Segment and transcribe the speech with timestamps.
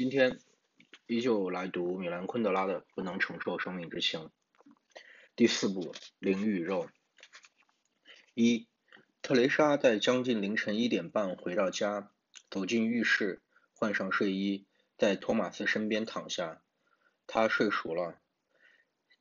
[0.00, 0.38] 今天
[1.06, 4.20] 依旧来读米兰昆德拉的《不能承受生命之轻》
[5.36, 6.86] 第四部《灵与肉》。
[8.32, 8.66] 一，
[9.20, 12.10] 特蕾莎在将近凌晨一点半回到家，
[12.48, 13.42] 走进浴室，
[13.74, 14.66] 换上睡衣，
[14.96, 16.62] 在托马斯身边躺下。
[17.26, 18.18] 他睡熟了。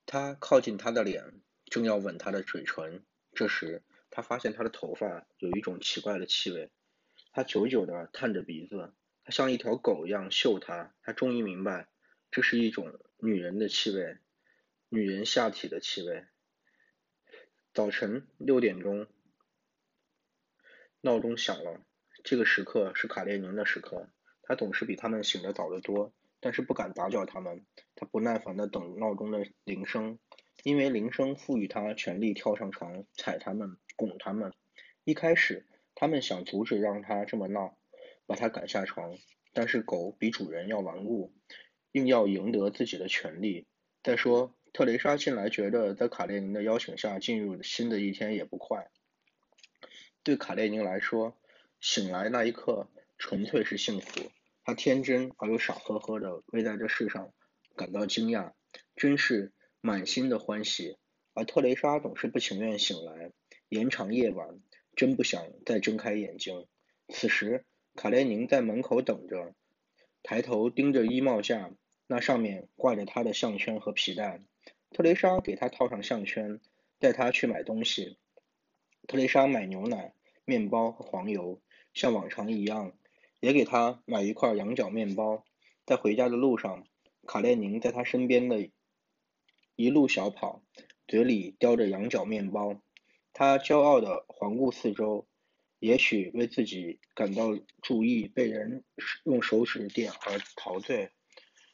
[0.06, 3.04] 他靠近他的脸，正要吻他的嘴唇，
[3.34, 6.72] 这时他发现他的头发有一种奇怪的气味。
[7.34, 8.94] 他久久地探着鼻子。
[9.30, 11.88] 像一条狗一样嗅它，他终于明白，
[12.32, 14.18] 这是一种女人的气味，
[14.90, 16.26] 女人下体的气味。
[17.74, 19.08] 早晨六点钟，
[21.02, 21.82] 闹钟响了。
[22.24, 24.10] 这个时刻是卡列宁的时刻，
[24.44, 27.66] 他总是比他们醒得早得多，但是不敢打搅他们。
[27.96, 30.20] 他不耐烦地等闹钟的铃声，
[30.64, 34.52] 因为铃声赋予他权力跳上床踩他们，拱他们。
[35.06, 37.79] 一开始，他们想阻止让他这么闹。
[38.30, 39.18] 把他赶下床，
[39.54, 41.34] 但是狗比主人要顽固，
[41.94, 43.66] 硬要赢得自己的权利。
[44.04, 48.92] 再说，特蕾莎近来觉得在卡列宁的邀请下进入新的一天也不快。
[50.22, 51.40] 对卡列宁来说，
[51.82, 54.30] 醒来那一刻纯粹是幸福，
[54.64, 57.34] 他天真而又傻呵呵的为在这世上
[57.76, 58.54] 感到惊讶，
[58.96, 61.00] 真是满心的欢喜。
[61.34, 63.32] 而特蕾莎总是不情愿醒来，
[63.70, 64.60] 延长夜晚，
[64.96, 66.68] 真不想再睁开眼睛。
[67.08, 67.66] 此时。
[68.00, 69.54] 卡列宁在门口等着，
[70.24, 71.74] 抬头盯着衣帽架，
[72.08, 74.42] 那上面挂着他的项圈和皮带。
[74.92, 76.62] 特蕾莎给他套上项圈，
[76.98, 78.18] 带他去买东西。
[79.06, 80.14] 特蕾莎买牛奶、
[80.46, 81.60] 面包和黄油，
[81.94, 82.94] 像往常一样，
[83.42, 85.44] 也给他买一块羊角面包。
[85.86, 86.88] 在回家的路上，
[87.28, 88.70] 卡列宁在他身边的
[89.76, 90.64] 一路小跑，
[91.06, 92.80] 嘴里叼着羊角面包。
[93.34, 95.28] 他骄傲地环顾四周。
[95.80, 98.84] 也许为自己感到注意被人
[99.24, 101.12] 用手指点而陶醉。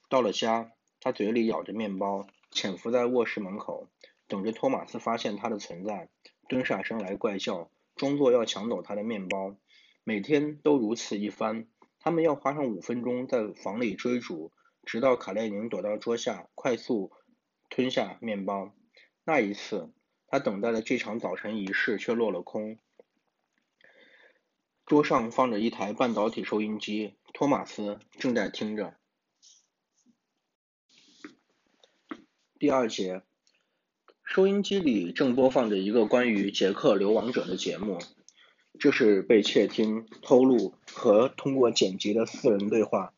[0.09, 3.89] 到了家，他嘴里咬着面包，潜伏在卧室门口，
[4.27, 6.09] 等着托马斯发现他的存在，
[6.47, 9.57] 蹲下身来怪叫，装作要抢走他的面包。
[10.03, 11.67] 每天都如此一番，
[11.99, 14.51] 他们要花上五分钟在房里追逐，
[14.85, 17.11] 直到卡列宁躲到桌下，快速
[17.69, 18.71] 吞下面包。
[19.23, 19.91] 那一次，
[20.27, 22.77] 他等待的这场早晨仪式却落了空。
[24.85, 28.93] 桌上放着一台半导体收音机，托马斯正在听着。
[32.59, 33.23] 第二节，
[34.23, 37.97] 收音机里正播放着一个关于捷克流亡者的节目，
[38.77, 43.15] 这是被窃听、偷录和通过剪辑的私人对话。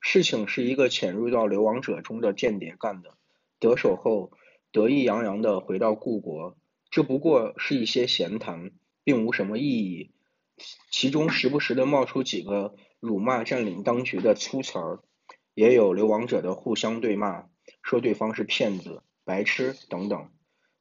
[0.00, 3.18] 事情是一个潜入到流亡者中的间谍干的，
[3.58, 4.32] 得手后
[4.72, 6.56] 得意洋洋地回到故国。
[6.90, 8.70] 这不过是一些闲谈，
[9.04, 10.12] 并无什么意义。
[10.90, 15.00] 其中时不时的冒出几个辱骂占领当局的粗词儿，
[15.54, 17.46] 也有流亡者的互相对骂，
[17.82, 20.30] 说对方是骗子、白痴等等。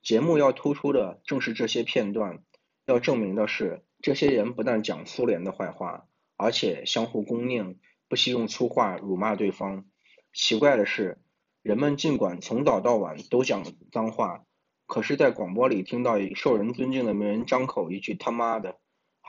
[0.01, 2.43] 节目要突出的正是这些片段，
[2.85, 6.07] 要证明的是，这些人不但讲苏联的坏话，
[6.37, 9.85] 而且相互恭佞，不惜用粗话辱骂对方。
[10.33, 11.19] 奇怪的是，
[11.61, 14.45] 人们尽管从早到晚都讲脏话，
[14.87, 18.79] 可是，在广播里听到受人尊敬的名人张口一句他妈的。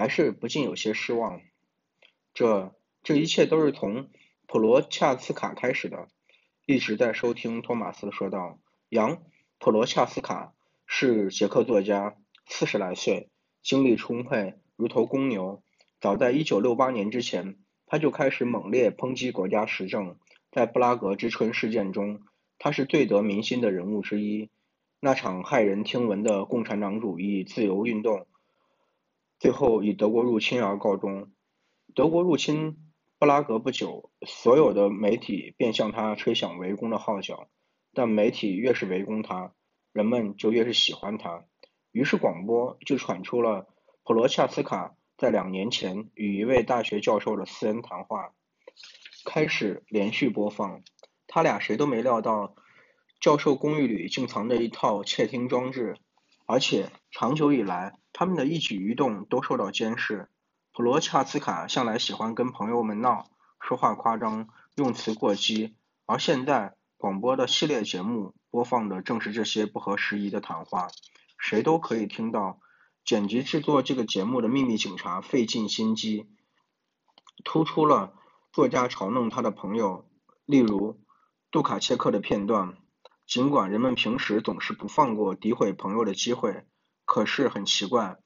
[0.00, 1.42] 还是不禁有些失望。
[2.32, 4.08] 这这一切都是从
[4.46, 6.08] 普罗恰斯卡开始的。
[6.64, 9.16] 一直在收听，托马斯说道：“杨·
[9.58, 10.54] 普罗恰斯卡
[10.86, 12.16] 是捷克作家，
[12.46, 13.28] 四十来岁，
[13.62, 15.62] 精力充沛，如头公牛。
[16.00, 20.16] 早在1968年之前，他就开始猛烈抨击国家时政。
[20.50, 22.22] 在布拉格之春事件中，
[22.58, 24.48] 他是最得民心的人物之一。
[24.98, 28.26] 那场骇人听闻的共产党主义自由运动。”
[29.40, 31.32] 最后以德国入侵而告终。
[31.94, 32.76] 德国入侵
[33.18, 37.48] 布拉格不久，所有的媒体便向他吹响围攻的号角。
[37.94, 39.54] 但媒体越是围攻他，
[39.92, 41.46] 人们就越是喜欢他。
[41.90, 43.66] 于是广播就传出了
[44.04, 48.34] 普罗恰斯卡在两年前与一位大学教授的私人谈话，
[49.24, 50.82] 开始连续播放。
[51.26, 52.54] 他俩谁都没料到，
[53.18, 55.97] 教授公寓里竟藏着一套窃听装置，
[56.50, 57.97] 而且长久以来。
[58.12, 60.28] 他们的一举一动都受到监视。
[60.74, 63.30] 普罗恰斯卡向来喜欢跟朋友们闹，
[63.60, 65.76] 说话夸张，用词过激，
[66.06, 70.88] 而现在广播的系列节目播放的正是这些不合时宜的谈话。
[71.38, 72.60] 谁都可以听到，
[73.04, 76.28] 剪辑制作这个节目的秘密警察费尽心机，
[77.44, 78.12] 突出了
[78.53, 80.04] 作家嘲弄他的朋友，
[80.44, 81.00] 例如
[81.50, 82.76] 杜卡切克的片段。
[83.30, 86.65] 尽管人们平时总是不放过诋毁朋友的机会。
[87.04, 88.18] 可是很奇怪，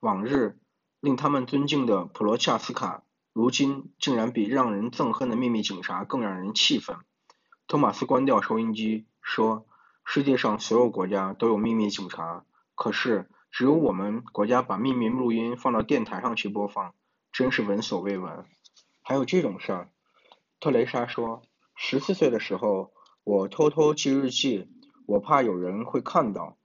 [0.00, 0.58] 往日
[0.98, 3.02] 令他们尊敬的普罗恰斯卡
[3.34, 6.96] 如今竟然比让人憎恨的秘密警察更让人气愤。
[7.66, 9.66] 托马斯关掉收音机，说
[10.06, 16.94] ：“世界上所有国家都有秘密警察，可是只有我们国家把秘密录音放到电台上去播放，
[17.30, 18.46] 真是闻所未闻。”
[19.04, 19.90] 还有这种事儿？
[20.60, 21.42] 特蕾莎说
[21.76, 22.92] ：“十四岁的时候，
[23.26, 24.68] 我偷偷记日记，
[25.04, 26.56] 我怕有人会看到，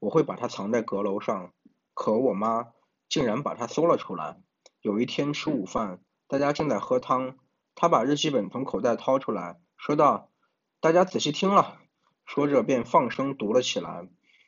[0.00, 1.54] 我会把它藏在阁楼上。
[1.94, 2.74] 可我妈
[3.08, 4.38] 竟然把它搜了出来。
[4.82, 7.38] 有一天吃午饭，大家正在喝汤，
[7.74, 10.30] 她把日记本从口袋掏出来，说道
[10.78, 11.80] ：‘大家仔细听了。’
[12.26, 14.06] 说着便放声读了起来，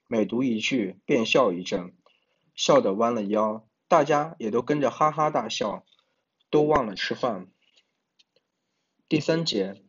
[0.08, 1.96] 每读一句便笑一阵，
[2.54, 5.86] 笑得弯了腰，大家也都跟着哈哈大笑。”
[6.50, 7.48] 都忘了吃饭。
[9.08, 9.81] 第三节，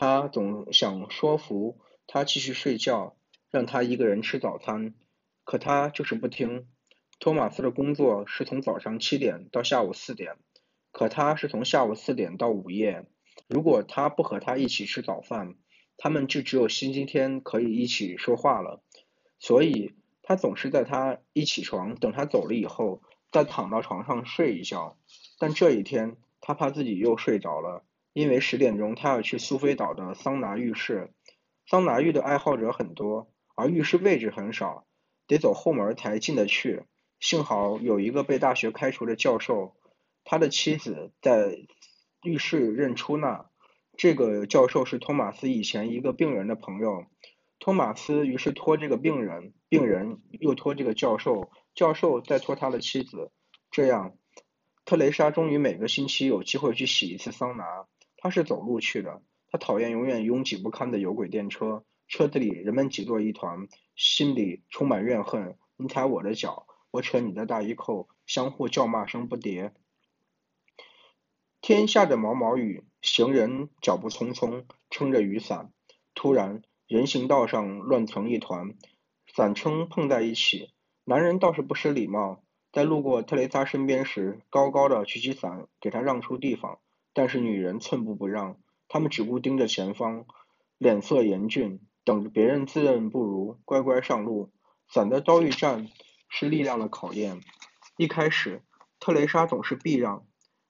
[0.00, 3.16] 他总想说服他继续睡觉，
[3.50, 4.94] 让他一个人吃早餐，
[5.42, 6.68] 可他就是不听。
[7.18, 10.36] 托马斯的工作是从早上七点到下午四点，
[10.92, 13.06] 可他是从下午四点到午夜。
[13.48, 15.56] 如果他不和他一起吃早饭，
[15.96, 18.80] 他们就只有星期天可以一起说话了。
[19.40, 23.02] 所以，他总是在他一起床，等他走了以后，
[23.32, 24.96] 再躺到床上睡一觉。
[25.40, 27.82] 但这一天，他怕自己又睡着了，
[28.18, 31.12] 因为十点钟他要去苏菲岛的桑拿浴室。
[31.68, 34.88] 桑拿浴的爱好者很多，而浴室位置很少，
[35.28, 36.82] 得走后门才进得去。
[37.20, 39.76] 幸好有一个被大学开除的教授，
[40.24, 41.60] 他的妻子在
[42.24, 43.46] 浴室认出那
[43.96, 47.04] 这个教授是托马斯以前一个病人的朋友。
[47.60, 53.30] 托马斯于是托这个病人，病人又托这个教授，教授再托他的妻子，
[53.70, 54.16] 这样。
[54.84, 57.86] 特蕾莎终于每个星期有机会去洗一次桑拿。
[58.18, 59.22] 他是走路去的。
[59.50, 63.66] 他讨厌永远拥挤不堪的有轨电车，车子里人们挤作一团，
[63.96, 65.56] 心里充满怨恨。
[65.78, 69.72] 你踩我的脚，我扯你的大衣扣，相互叫骂声不迭。
[71.60, 75.72] 天下着毛毛雨，行人脚步匆匆，撑着雨伞。
[76.14, 78.74] 突然，人行道上乱成一团，
[79.34, 80.72] 伞撑碰在一起。
[81.04, 82.42] 男人倒是不失礼貌。
[82.70, 86.80] 在路过特蕾莎身边时，高高的举起伞，给她让出地方。
[87.18, 90.24] 但是女人寸步不让，她们只顾盯着前方，
[90.78, 94.52] 脸色严峻，等着别人自认不如，乖乖上路。
[94.88, 95.88] 伞的遭遇战
[96.28, 97.40] 是力量的考验。
[97.96, 98.62] 一开始，
[99.00, 100.26] 特蕾莎总是避让，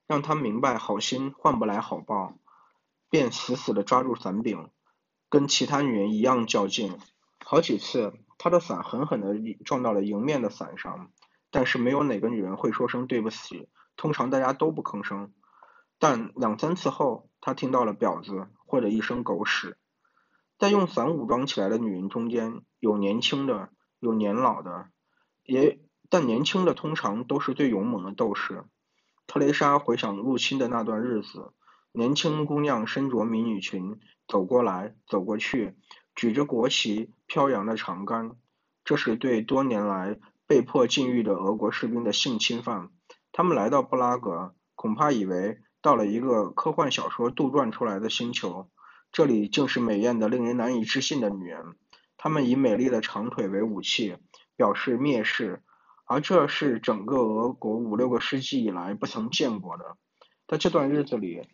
[0.07, 2.39] 让他明白好心换不来好报，
[3.11, 4.71] 便死死地抓住伞柄，
[5.29, 6.97] 跟其他女人一样较劲。
[7.45, 11.11] 好几次，她的伞狠狠地撞到了迎面的伞上。
[11.51, 15.35] 但是没有哪个女人会说声对不起，通常大家都不吭声。
[15.99, 19.77] 但两三次后，他听到了“婊子”或者一声“狗屎”。
[20.59, 24.89] 在用伞武装起来的女人中间，有年轻的，有年老的，
[25.45, 28.65] 也但年轻的通常都是最勇猛的斗士。
[29.27, 31.53] 特蕾莎回想入侵的那段日子，
[31.93, 35.77] 年轻姑娘身着迷你裙，走过来走过去，
[36.15, 38.33] 举着国旗飘扬的长杆，
[38.85, 40.19] 这是对多年来。
[40.47, 42.89] 被迫禁欲的俄国士兵的性侵犯，
[43.33, 48.69] 他们来到布拉格，恐怕以为到了一个科幻小说杜撰出来的星球。
[49.11, 51.79] 这里竟是美艳的、令人难以置信的女人。
[52.19, 54.19] 她们以美丽的长腿为武器，
[54.55, 55.63] 表示蔑视，
[56.05, 59.97] 而这是整个俄国五六个世纪以来不曾见过的。
[60.47, 61.49] 在这段日子里，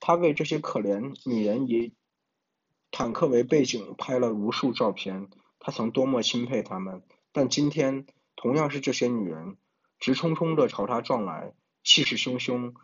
[0.00, 1.92] 他为这些可怜女人以
[2.90, 5.28] 坦克为背景拍了无数照片。
[5.58, 8.06] 他曾多么钦佩她们，但今天。
[8.36, 9.58] 同样是这些女人，
[9.98, 12.74] 直冲冲地朝他撞来，气势汹汹，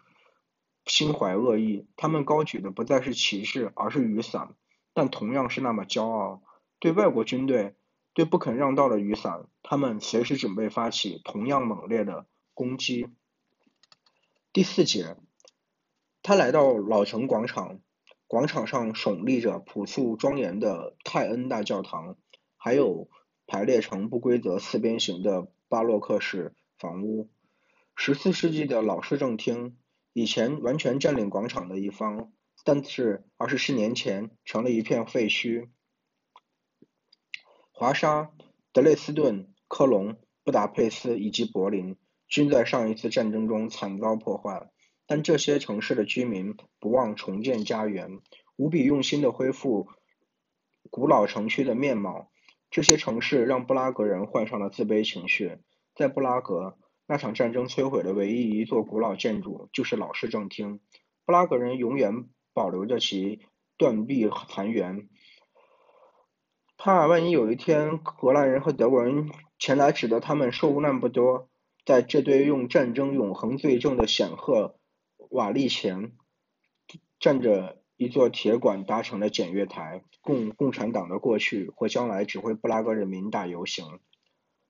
[0.87, 1.87] 心怀恶意。
[1.97, 4.55] 他们高举的不再是旗帜，而是雨伞，
[4.95, 6.43] 但同样是那么骄傲。
[6.79, 7.75] 对外国军队，
[8.15, 13.09] 对不肯让道的雨伞，他们随时准备发起同样猛烈的攻击。
[14.53, 15.17] 第四节，
[16.23, 17.81] 他来到老城广场，
[18.27, 22.17] 广场上耸立着朴素庄严的泰恩大教堂，
[22.57, 23.09] 还有。
[23.45, 27.29] 排列成不规则四边形的巴洛克式房屋，
[27.95, 29.77] 十四世纪的老市政厅，
[30.13, 32.33] 以前完全占领广场的一方，
[32.65, 35.69] 但是二十四年前成了一片废墟。
[37.71, 38.31] 华沙、
[38.73, 41.97] 德累斯顿、科隆、布达佩斯以及柏林
[42.29, 44.71] 均在上一次战争中惨遭破坏，
[45.07, 48.21] 但这些城市的居民不忘重建家园，
[48.57, 49.89] 无比用心的恢复
[50.91, 52.31] 古老城区的面貌。
[52.71, 55.59] 这些城市让布拉格人患上了自卑情绪。
[55.95, 56.79] 在布拉格，
[57.13, 60.81] 那场战争摧毁的唯一一座古老建筑就是老市政厅。
[61.27, 63.43] 布拉格人永远保留着其
[63.77, 65.11] 断壁残垣，
[66.79, 71.51] 怕万一有一天荷兰人和德国人前来，指责他们受难不多，
[71.85, 74.79] 在这堆用战争永恒罪证的显赫
[75.29, 76.13] 瓦砾前
[77.21, 84.01] 站着一座铁管搭成的检阅台，供共产党的过去或将来指挥布拉格人民大游行。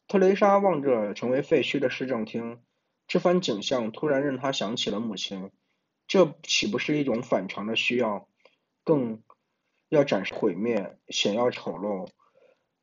[0.08, 2.60] 特蕾莎望着成为废墟的市政厅，
[3.06, 5.50] 这番景象突然让她想起了母亲。
[6.06, 8.28] 这岂不是一种反常的需要？
[8.84, 9.22] 更
[9.88, 12.08] 要展示毁灭，显要丑陋，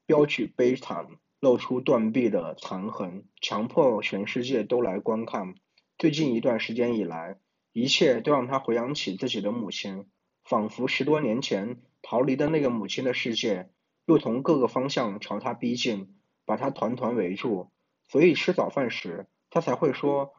[0.06, 1.08] 标举悲惨，
[1.40, 5.56] 露出断臂的残痕，强迫全世界都来观看。
[5.98, 7.38] 最近一段时间以来，
[7.74, 10.08] 一切都让她回想起自己的母亲，
[10.44, 13.70] 仿佛十多年前逃离的那个母亲的世界，
[14.06, 16.19] 又从各个方向朝她逼近，
[16.50, 17.70] 把他团团围住。
[18.08, 20.34] 所以吃早饭时，他才会说，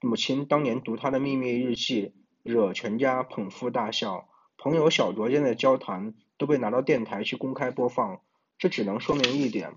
[0.00, 2.14] 母亲当年读他的秘密日记。
[2.44, 8.20] 惹全家捧腹大笑，朋友小酌间的交谈都被拿到电台去公开播放。
[8.56, 9.74] 这只能说明一点：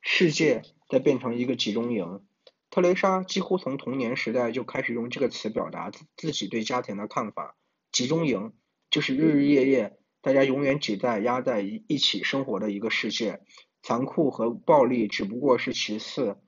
[0.00, 2.24] 世界在变成一个集中营。
[2.70, 7.54] 特蕾莎几乎从童年时代就开始用这个词表达自己对家庭的看法。
[7.92, 8.54] 集中营
[8.88, 13.42] 就是日日夜夜大家永远挤在压在一起生活的一个世界，
[13.86, 16.38] 残酷和暴力只不过是其次。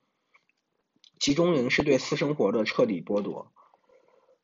[1.21, 3.53] 集中营是对私生活的彻底剥夺。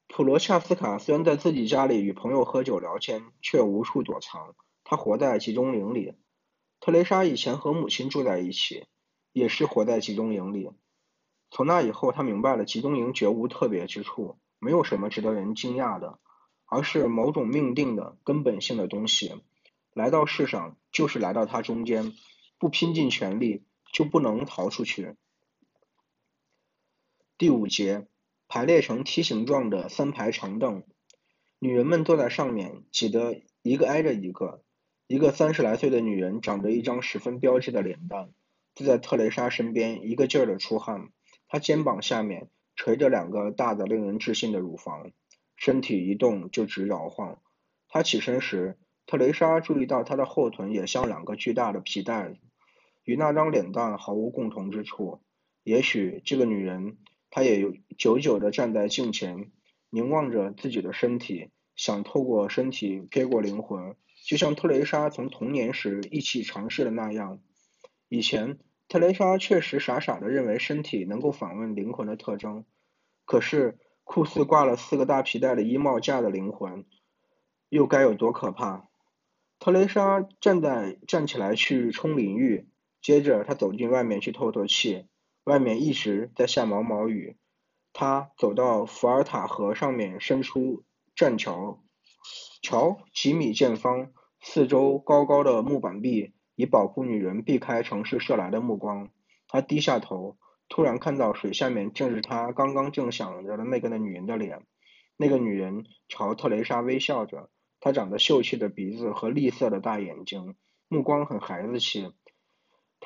[0.06, 4.54] 普罗恰斯卡虽然在自己家里与朋友喝酒聊天，却无处躲藏。
[4.84, 6.14] 他活在集中营里。
[6.78, 8.84] 特蕾莎以前和母亲住在一起，
[9.32, 10.70] 也是活在集中营里。
[11.50, 16.20] 从那以后，他明白了集中营绝无特别之处，没有什么值得人惊讶的，
[16.64, 19.42] 而是某种命定的根本性的东西。
[19.94, 22.12] 来到世上，就是来到它中间，
[22.64, 25.16] 不拼尽全力，就不能逃出去。
[27.36, 28.06] 第五节。
[28.48, 30.82] 排列成梯形状的三排长凳，
[31.58, 34.62] 女人们坐在上面，挤得一个挨着一个。
[35.06, 38.30] 一个三十来岁的女人，长着一张十分标致的脸蛋，
[38.74, 41.10] 坐在特蕾莎身边，一个劲儿的出汗。
[41.48, 45.10] 她肩膀下面垂着两个大的、令人置信的乳房，
[45.54, 47.42] 身体一动就直摇晃。
[47.88, 52.38] 她起身时，特蕾莎注意到她的后臀也像两个巨大的皮带，
[53.04, 55.20] 与那张脸蛋毫无共同之处。
[55.62, 56.98] 也许这个女人。
[57.36, 59.50] 她也有久久地站在镜前，
[59.90, 67.40] 凝望着自己的身体，想透过身体瞥过灵魂，就像特蕾莎从童年时一起尝试的那样。
[68.08, 72.64] 以前，特蕾莎确实傻傻地认为身体能够访问灵魂的特征，
[73.24, 76.84] 可是酷似挂了四个大皮带的衣帽架的灵魂，
[77.68, 78.88] 又该有多可怕？
[79.58, 82.68] 特蕾莎站在站起来去冲淋浴，
[83.04, 85.04] 接着他走进外面去透透气。
[85.44, 87.36] 外面一直在下毛毛雨，
[87.92, 90.84] 他走到伏尔塔河上面，伸出
[91.14, 91.84] 栈桥，
[92.62, 99.10] 桥几米见方，四周高高的木板壁以保护女人避开城市射来的目光。
[99.48, 100.38] 他低下头，
[100.70, 104.62] 突然看到水下面正是他刚刚正想着的那个的女人的脸。
[105.18, 110.56] 那个女人朝特蕾莎微笑着，她长着秀气的鼻子和栗色的大眼睛，
[110.88, 112.10] 目光很孩子气。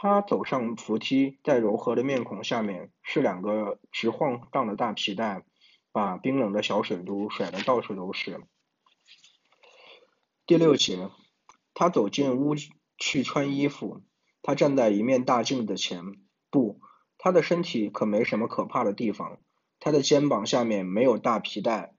[0.00, 5.42] 他走上扶梯，在柔和的面孔下面是两个直晃荡的大皮带，
[5.90, 8.40] 把冰冷的小水珠甩得到处都是。
[10.46, 11.10] 第六节，
[11.74, 12.54] 他走进屋
[12.96, 14.04] 去穿衣服。
[14.40, 16.04] 他站在一面大镜子前，
[16.48, 16.80] 不，
[17.18, 19.40] 他的身体可没什么可怕的地方。
[19.80, 21.92] 他的肩膀下面没有大皮带，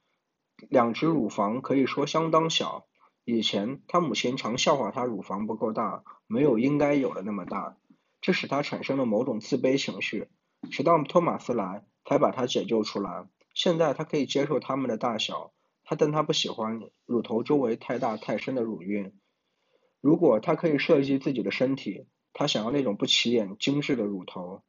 [0.70, 2.88] 两只乳房可以说相当小。
[3.26, 7.76] 以前他母亲常笑话他乳房不够大，没有应该有的那么大。
[8.22, 10.28] 这使他产生了某种自卑情绪，
[10.72, 13.28] 直到托马斯来，才把他解救出来。
[13.54, 19.14] 现在他可以接受他们的大小，他但他不喜欢乳头周围太大太深的乳晕。
[20.02, 24.64] 如果他可以设计自己的身体，他想要那种不起眼、精致的乳头，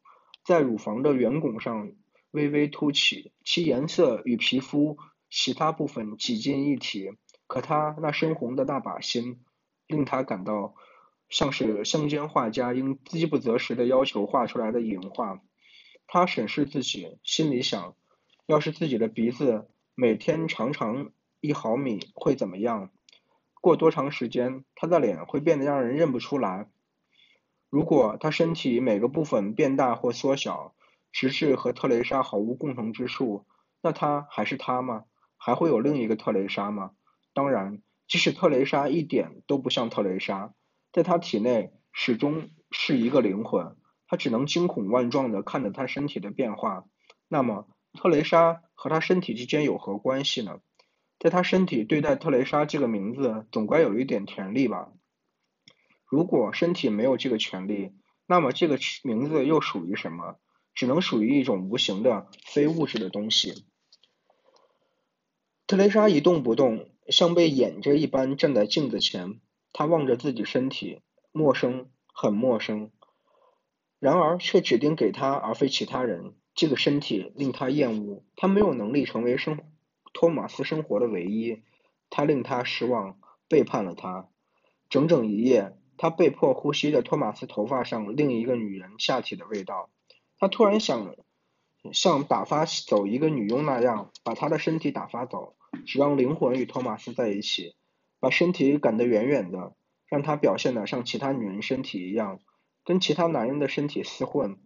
[0.44, 1.92] 在乳房的圆拱上
[2.30, 4.96] 微微凸起，其颜色与皮肤
[5.28, 7.10] 其他部分挤进一体。
[7.46, 9.44] 可他那深红的大把心，
[9.86, 10.74] 令他感到。
[11.30, 15.40] 像是乡间画家因饥不择食的要求画出来的影画。
[16.06, 17.94] 他审视自己，心里想：
[18.46, 22.90] 要是自己的鼻子每天长长一毫米，会怎么样？
[23.60, 26.68] 过多长时间，他的脸会变得让人认不出来？
[27.68, 30.74] 如果他身体每个部分变大或缩小，
[31.12, 33.46] 直至和特蕾莎毫无共同之处，
[33.80, 35.04] 那他还是他吗？
[35.36, 36.90] 还会有另一个特蕾莎吗？
[37.32, 40.52] 当然，即使特蕾莎一点都不像特蕾莎。
[40.92, 46.84] 在他体内始终是一个灵魂，他只能惊恐万状地看着他身体的变化。
[47.28, 50.60] 那么，特蕾莎和他身体之间有何关系呢？
[51.18, 54.92] 在他身体对待特蕾莎这个名字，总该有一点权利吧？
[56.06, 57.92] 如果身体没有这个权利，
[58.26, 60.38] 那么这个名字又属于什么？
[60.74, 63.66] 只能属于一种无形的、非物质的东西。
[65.66, 69.40] 特蕾莎一动不动，像被掩着一般站在镜子前。
[69.72, 71.00] 他望着自己身体，
[71.32, 72.90] 陌生，很陌生。
[73.98, 76.34] 然而却指定给他，而非其他人。
[76.54, 79.58] 这个身体令他厌恶，他没有能力成为生
[80.12, 81.62] 托马斯生活的唯一。
[82.10, 84.28] 他令他失望，背叛了他。
[84.88, 89.90] 整整一夜，他被迫呼吸着托马斯头发上另一个女人下体的味道。
[90.38, 91.14] 他突然想。
[91.94, 97.74] 像打发走一个女佣那样，把他的身体打发走，只让灵魂与托马斯在一起，
[98.20, 99.74] 把身体赶得远远的，
[100.06, 102.38] 让他表现得像其他女人身体一样，
[102.84, 104.58] 跟其他男人的身体厮混。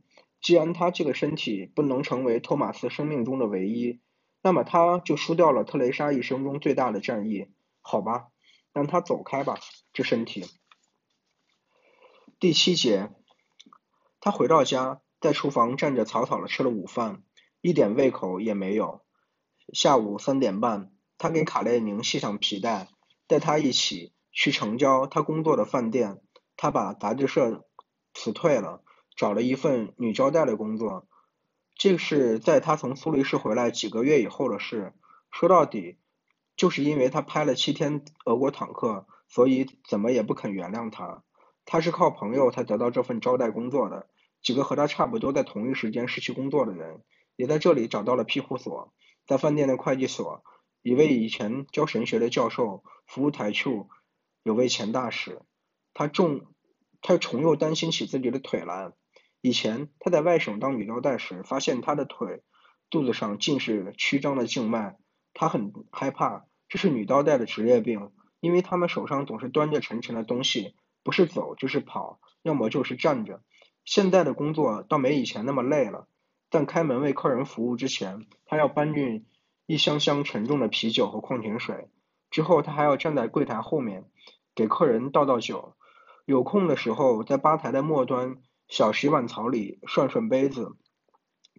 [0.42, 4.00] 既然他这个身体不能成为托马斯生命中的唯一，
[4.42, 7.49] 那么他就输掉了特蕾莎一生中最大的战役。
[7.80, 8.28] 好吧，
[8.75, 9.58] 让他走开吧，
[9.94, 10.44] 这身体。
[12.38, 13.11] 第七节，
[14.20, 15.00] 他回到家。
[15.20, 17.23] 在厨房站着草草的吃了午饭，
[17.62, 19.00] 一点胃口也没有。
[19.73, 22.88] 下午三点半，他给卡列宁系上皮带，
[23.26, 26.21] 带他一起去城郊他工作的饭店。
[26.57, 27.64] 他把杂志社
[28.14, 28.83] 辞退了，
[29.16, 31.07] 找了一份女招待的工作。
[31.75, 34.95] 这是在他从苏黎世回来几个月以后的事。
[35.33, 35.99] 说到底，
[36.57, 41.25] 就是因为他拍了七天俄国坦克，所以怎么也不肯原谅他。
[41.64, 44.09] 他是靠朋友才得到这份招待工作的。
[44.40, 47.02] 几个和他差不多在同一时间失去工作的人，
[47.35, 48.93] 也在这里找到了庇护所。
[49.26, 50.45] 在饭店的会计所，
[50.84, 53.88] 一位以前教神学的教授服务台处
[54.42, 55.40] 有位钱大使。
[55.94, 56.42] 他重，
[57.00, 58.92] 他重又担心起自己的腿来。
[59.40, 62.42] 以前他在外省当女招待时，发现他的腿
[62.90, 64.98] 肚子上尽是曲张的静脉。
[65.32, 68.10] 他很害怕，这是女招待的职业病，
[68.40, 73.42] 因为他们手上总是端着沉沉的东西，不是走就是跑，要么就是站着。
[73.86, 76.08] 现在的工作倒没以前那么累了，
[76.50, 79.24] 但开门为客人服务之前，他要搬运
[79.66, 81.88] 一箱箱沉重的啤酒和矿泉水，
[82.30, 84.04] 之后他还要站在柜台后面
[84.54, 85.76] 给客人倒倒酒。
[86.25, 88.37] 有空的时候，在吧台的末端
[88.69, 90.76] 小洗碗槽里涮涮杯子。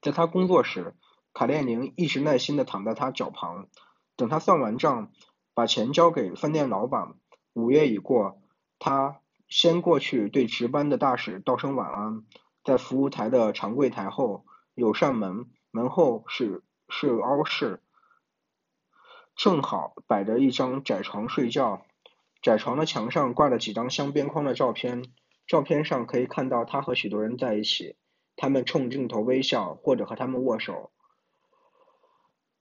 [0.02, 0.96] 在他工作时，
[1.34, 3.68] 卡列宁一直耐心地躺在他脚旁，
[4.16, 5.12] 等他算完账，
[5.54, 7.16] 把钱交给饭店老板。
[7.54, 8.42] 午夜已过，
[8.80, 9.20] 他。
[9.48, 12.24] 先过去对值班的大使道声晚安，
[12.64, 17.84] 在服务台的长柜台后有扇门，门后是是凹室，
[19.36, 21.86] 正好摆着一张窄床睡觉，
[22.42, 25.04] 窄床的墙上挂了几张镶边框的照片，
[25.46, 27.96] 照片上可以看到他和许多人在一起，
[28.36, 30.92] 他们冲镜头微笑或者和他们握手。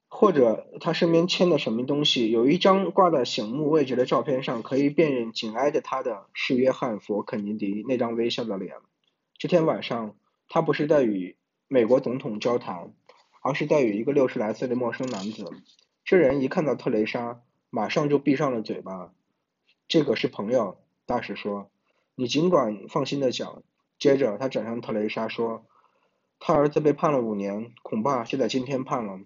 [0.08, 2.30] 或者他身边牵的什么东西？
[2.30, 8.76] 有一张挂在醒目位置的照片上，可以辨认紧挨着他的是约翰·佛肯尼迪那张微笑的脸。
[9.38, 10.14] 这天晚上，
[10.48, 12.92] 他不是在与美国总统交谈，
[13.42, 15.50] 而是在与一个六十来岁的陌生男子。
[16.04, 17.40] 这人一看到特蕾莎，
[17.70, 19.14] 马上就闭上了嘴巴。
[19.88, 21.70] 这个是朋友，大使说
[22.14, 23.62] ：“你尽管放心的讲。”
[23.98, 25.64] 接着他转向特蕾莎说
[26.38, 29.20] ：“他儿子被判了五年，恐怕就在今天判了。”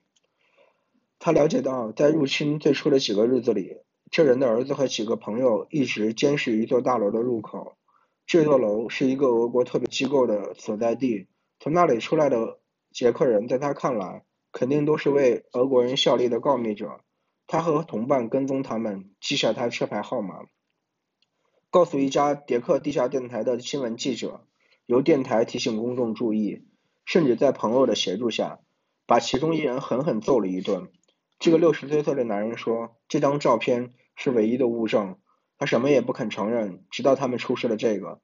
[1.19, 3.79] 他了解到，在入侵最初的几个日子里，
[4.13, 7.77] 这人的儿子和几个朋友一直监视一座大楼的入口。
[8.25, 11.27] 这座楼是一个俄国特别机构的所在地。
[11.59, 12.61] 从那里出来的
[12.93, 14.23] 捷克人，在他看来，
[14.59, 17.05] 肯定都是为俄国人效力的告密者。
[17.47, 20.47] 他和同伴跟踪他们，记下他车牌号码，
[21.71, 24.49] 告诉一家捷克地下电台的新闻记者，
[24.85, 26.67] 由电台提醒公众注意，
[27.05, 28.59] 甚至在朋友的协助下，
[29.07, 30.91] 把其中一人狠狠揍了一顿。
[31.39, 35.21] 这个六十多岁的男人说：“这张照片是唯一的物证。”
[35.57, 38.21] 他什么也不肯承认，直到他们出示了这个。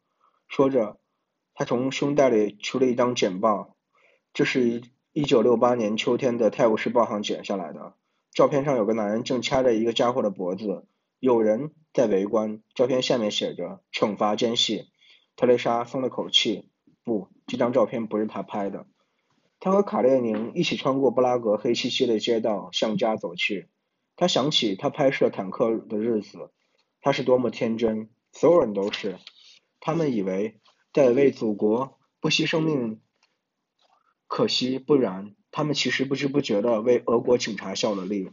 [0.48, 0.98] 说着，
[1.54, 3.76] 他从胸袋里取了一张简报，
[4.32, 4.82] 这是一
[5.16, 7.94] 一九六八年秋天的《泰晤士报》上剪下来的。
[8.32, 10.88] 照片上有个男人正掐着一个家伙的脖子，
[11.20, 12.64] 有人在围观。
[12.74, 14.88] 照片下面写着“惩罚奸细”。
[15.36, 16.68] 特蕾莎松了口气。
[17.04, 18.86] 不，这张照片不是他拍的。
[19.60, 23.68] 他和卡列宁一起穿过布拉格黑漆漆的街道，向家走去。
[24.16, 26.50] 他想起他拍摄坦克的日子，
[27.00, 29.20] 他是多么天真，所有人都是。
[29.78, 30.60] 他们以为
[30.92, 33.00] 在为祖国不惜生命，
[34.26, 35.34] 可惜不然。
[35.50, 38.30] 他们其实不知不觉的为俄国警察效了力。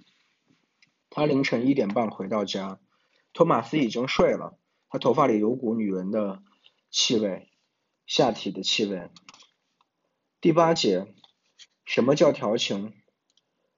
[1.09, 2.79] 他凌晨一点半回到家，
[3.33, 4.57] 托马斯已经睡了。
[4.89, 6.41] 他头发里有股女人的
[6.89, 7.49] 气味，
[8.07, 9.09] 下体的气味。
[10.39, 11.13] 第八节。
[11.83, 12.93] 什么叫调情？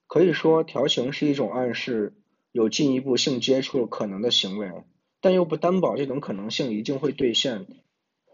[0.05, 2.15] 可以说，调情是一种暗示
[2.51, 4.83] 有进一步性接触可能的行为，
[5.19, 7.65] 但又不担保这种可能性一定会兑现。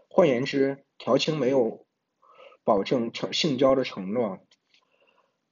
[0.08, 1.86] 换言之，调情没有
[2.64, 4.38] 保证成性交的承诺。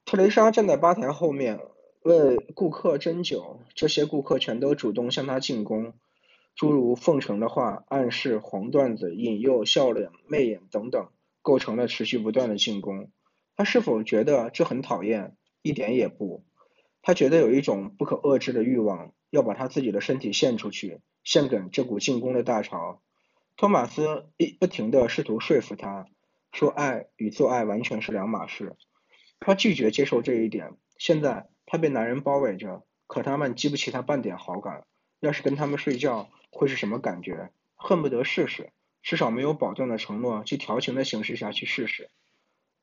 [0.05, 1.59] 特蕾莎站在吧台后面，
[2.01, 5.93] 为顾客斟酒，这些顾客全都主动向她进攻，
[6.55, 11.09] 诸如奉承的话、暗示、黄段子、引诱、笑脸、媚眼等等，
[11.41, 13.11] 构成了持续不断的进攻。
[13.55, 15.35] 他是否觉得这很讨厌？
[15.61, 16.45] 一点也不。
[17.01, 23.01] 他觉得有一种不可遏制的欲望，要把他自己的身体献出去，献给这股进攻的大潮。
[23.57, 26.07] 托马斯一不停地试图说服他，
[26.51, 28.75] 说爱与做爱完全是两码事。
[29.39, 30.77] 他拒绝接受这一点。
[30.97, 34.85] 现在他被男人包围着，可他们激不起他半点好感。
[35.19, 37.51] 要是跟他们睡觉，会是什么感觉？
[37.75, 42.09] 恨不得试试，至少没有保证的承诺，去调情的形式下去试试。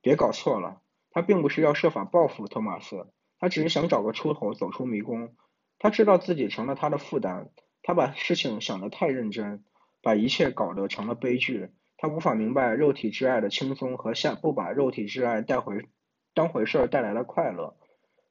[0.01, 3.13] 别搞错了，他并不是要设法报复托马斯。
[3.39, 5.35] 他只是想找个出口，走出迷宫。
[5.79, 7.51] 他知道自己成了他的负担，
[7.83, 9.63] 他把事情想得太认真，
[10.01, 11.71] 把一切搞得成了悲剧。
[11.97, 15.89] 他无法明白肉体之爱的轻松和下不把肉体之爱带回
[16.35, 17.77] 当回事儿带来的快乐。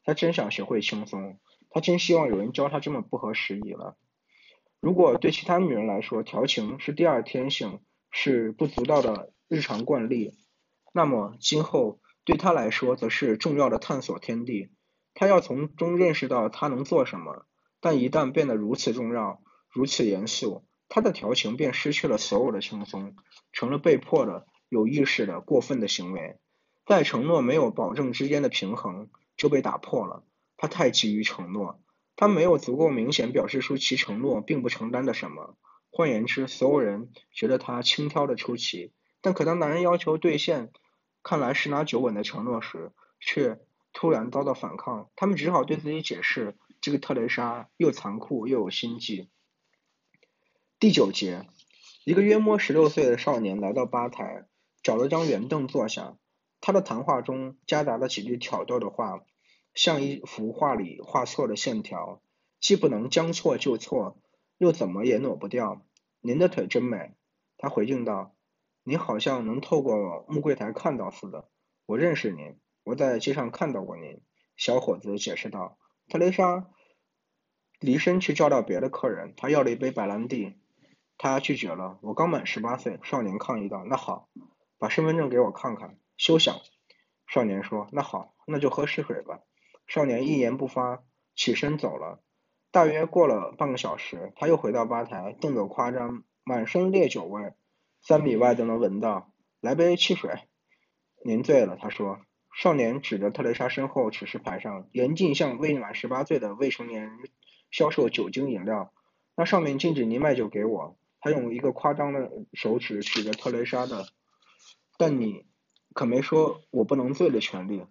[0.04, 3.98] 他真想学会轻松，他真希望有人教他这么不合时宜了。
[4.80, 10.36] 如果对其他女人来说，调情是第二天性，是不足道的日常惯例，
[10.94, 14.70] 那么今后对他来说，则是重要的探索天地。
[15.16, 17.48] 他要从中认识到他能做什么，
[17.80, 23.16] 但一旦变得如此重要、如此严肃，他的调情便失去了所有的轻松，
[23.52, 26.38] 成了被迫的、有意识的、过分的行为。
[26.86, 30.24] 在承诺没有保证之间的平衡就被打破了。
[30.58, 31.80] 他太急于承诺，
[32.16, 35.58] 他没有足够明显表示出其承诺并不承担的什么。
[35.90, 40.72] 换言之，所有人觉得他轻佻的出奇，但可当男人要求兑现
[41.24, 43.60] 看来十拿九稳的承诺时，却。
[43.98, 49.30] 突然遭到反抗，他们只好对自己解释：这个特蕾莎又残酷又有心计。
[50.86, 51.48] 第九节，
[52.04, 54.46] 一个约莫十六岁的少年来到吧台，
[54.84, 56.16] 找了张圆凳坐下。
[56.62, 59.26] 他的谈话中夹杂了几句挑逗的话，
[59.74, 62.22] 像一幅画里画错的线条，
[62.60, 64.22] 既不能将错就错，
[64.60, 65.84] 又怎么也抹不掉。
[66.22, 67.16] 您的腿真美，
[67.58, 68.36] 他回敬道
[68.86, 71.50] ：“您好像能透过木柜台看到似的，
[71.88, 74.22] 我认识您。”我在街上看到过您，
[74.56, 75.80] 小伙子解释道。
[76.10, 76.70] 特蕾莎
[77.80, 80.54] 离身去叫到别的客人，他要了一杯白兰地，
[81.18, 81.98] 他拒绝了。
[82.02, 83.84] 我刚满十八岁，少年抗议道。
[83.86, 84.30] 那好，
[84.78, 85.98] 把身份证给我看看。
[86.18, 86.56] 休想！
[87.28, 87.88] 少年说。
[87.92, 89.40] 那好，那就喝试水吧。
[89.88, 91.04] 少年一言不发，
[91.36, 92.22] 起身走了。
[92.72, 97.54] 大约过了半个小时，他又回到吧台，动作夸张，满身烈酒味，
[98.02, 99.32] 三米外都能闻到。
[99.62, 100.40] 来杯汽水。
[101.24, 102.20] 您醉了，他说。
[102.58, 107.12] 少年指着特蕾莎身后指示牌上严禁向未满十八岁的未成年人
[107.70, 108.94] 销售酒精饮料。
[109.36, 110.98] 那上面禁止您卖酒给我。
[111.26, 114.06] 他用一个夸张的手指指着特蕾莎的。
[114.96, 115.48] 但你
[115.96, 117.84] 可没说我不能醉的权利。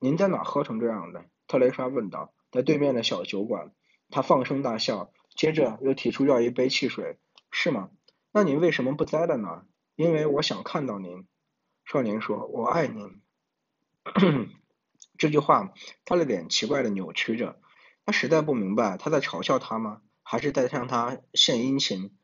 [0.00, 1.26] 您在哪喝成这样的？
[1.46, 2.34] 特蕾莎问道。
[2.50, 3.70] 在对面的小酒馆。
[4.10, 7.20] 他放声大笑，接着又提出要一杯汽水。
[7.52, 7.90] 是吗？
[8.32, 9.64] 那您为什么不在了呢？
[9.94, 11.24] 因为我想看到您。
[11.84, 13.22] 少年说：“我爱您。
[15.16, 15.72] ”这句话，
[16.04, 17.60] 他的脸奇怪的扭曲着。
[18.04, 20.02] 他实在不明白他在嘲笑他吗？
[20.24, 22.18] 还是在向他献殷勤？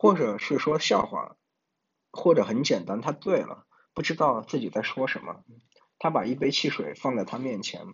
[0.00, 1.34] 或者是说笑话？
[2.12, 5.42] 或者很简单，他醉了，不知道自己在说什么。
[5.98, 7.84] 他把一杯汽水放在他面前，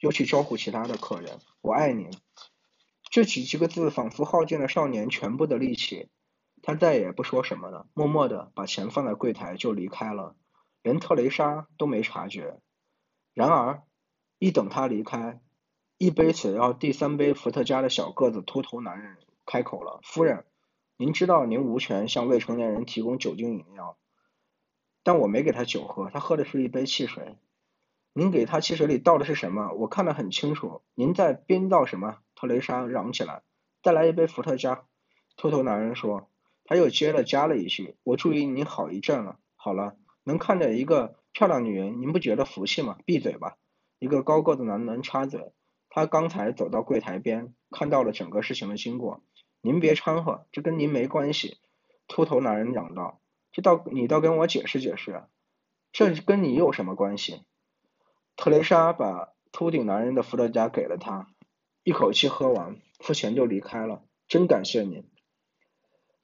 [0.00, 1.38] 又去招呼其他的客人。
[1.60, 2.10] 我爱你。
[3.12, 6.10] 这几几个字仿佛耗尽了少年全部的力气。
[6.62, 10.34] 他再也不说什么了，默默的把钱放在柜台就离开了。
[10.82, 12.60] 连特蕾莎都没察觉。
[13.34, 13.84] 然而，
[14.38, 15.40] 一等他离开，
[15.96, 20.44] 一杯此要第三杯伏特加的小个子秃头男人开口了：“夫人，
[20.96, 23.96] 您知道您无权向未成年人提供酒精饮料，
[25.02, 27.36] 但我没给他酒喝，他喝的是一杯汽水。
[28.12, 29.72] 您给他汽水里倒的是什么？
[29.72, 30.82] 我看得很清楚。
[30.94, 33.42] 您在编造什么？”特蕾莎嚷起来
[33.82, 34.84] ：“再来一杯伏特加。”
[35.36, 36.28] 秃头男人说。
[36.64, 39.38] 他又接着加了一句：“我注意您好一阵了。
[39.56, 42.96] 好了。”能看见一个漂亮女人，您不觉得服气吗？
[43.04, 43.56] 闭嘴吧！
[43.98, 45.52] 一个高个子男人插嘴。
[45.90, 49.20] 他刚才走到柜台边，看到了整个事情的经过。
[49.62, 51.56] 您别掺和，这跟您没关系。
[52.06, 55.24] 秃头男人嚷道：“这倒你倒跟我解释解释，
[55.92, 57.42] 这跟你有什么关系？”
[58.36, 61.28] 特蕾莎把秃顶男人的伏特加给了他，
[61.82, 64.04] 一口气喝完，付钱就离开了。
[64.28, 65.08] 真感谢您。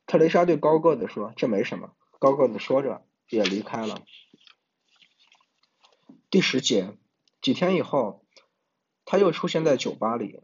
[0.05, 3.05] 特蕾莎对高个子说：“这没什么。”高个子说着。
[3.31, 4.07] 也离开了。
[6.31, 6.96] 第十节，
[7.42, 8.24] 几天以后，
[9.05, 10.40] 他又出现在酒吧里。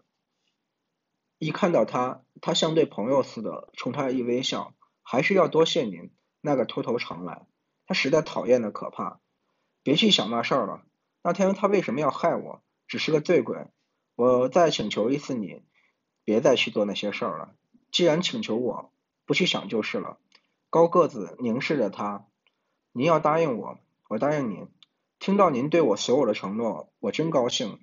[1.39, 6.13] 一看到他，他像对朋友似的冲他一微笑，还是要多谢您。
[6.43, 7.47] 那个秃头常来，
[7.87, 9.19] 他实在讨厌的可怕。
[9.83, 10.83] 别去想那事儿了。
[11.23, 12.63] 那天他为什么要害我？
[12.87, 13.69] 只是个醉鬼。
[14.15, 15.63] 我再请求一次你，
[16.23, 17.55] 别再去做那些事儿了。
[17.91, 18.93] 既然请求我，
[19.25, 20.19] 不去想就是了。
[20.69, 22.27] 高个子凝视着他，
[22.93, 23.79] 您要答应我，
[24.11, 24.69] 我答应您。
[25.19, 27.81] 听到您对我所有的承诺，我真高兴。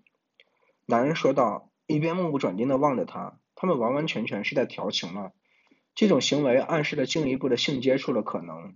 [0.86, 3.39] 男人说道，一边目不转睛的望着他。
[3.62, 5.34] 他们完完全全是在调情了。
[5.93, 8.76] 这种行为暗示着进一步的性接触的可能，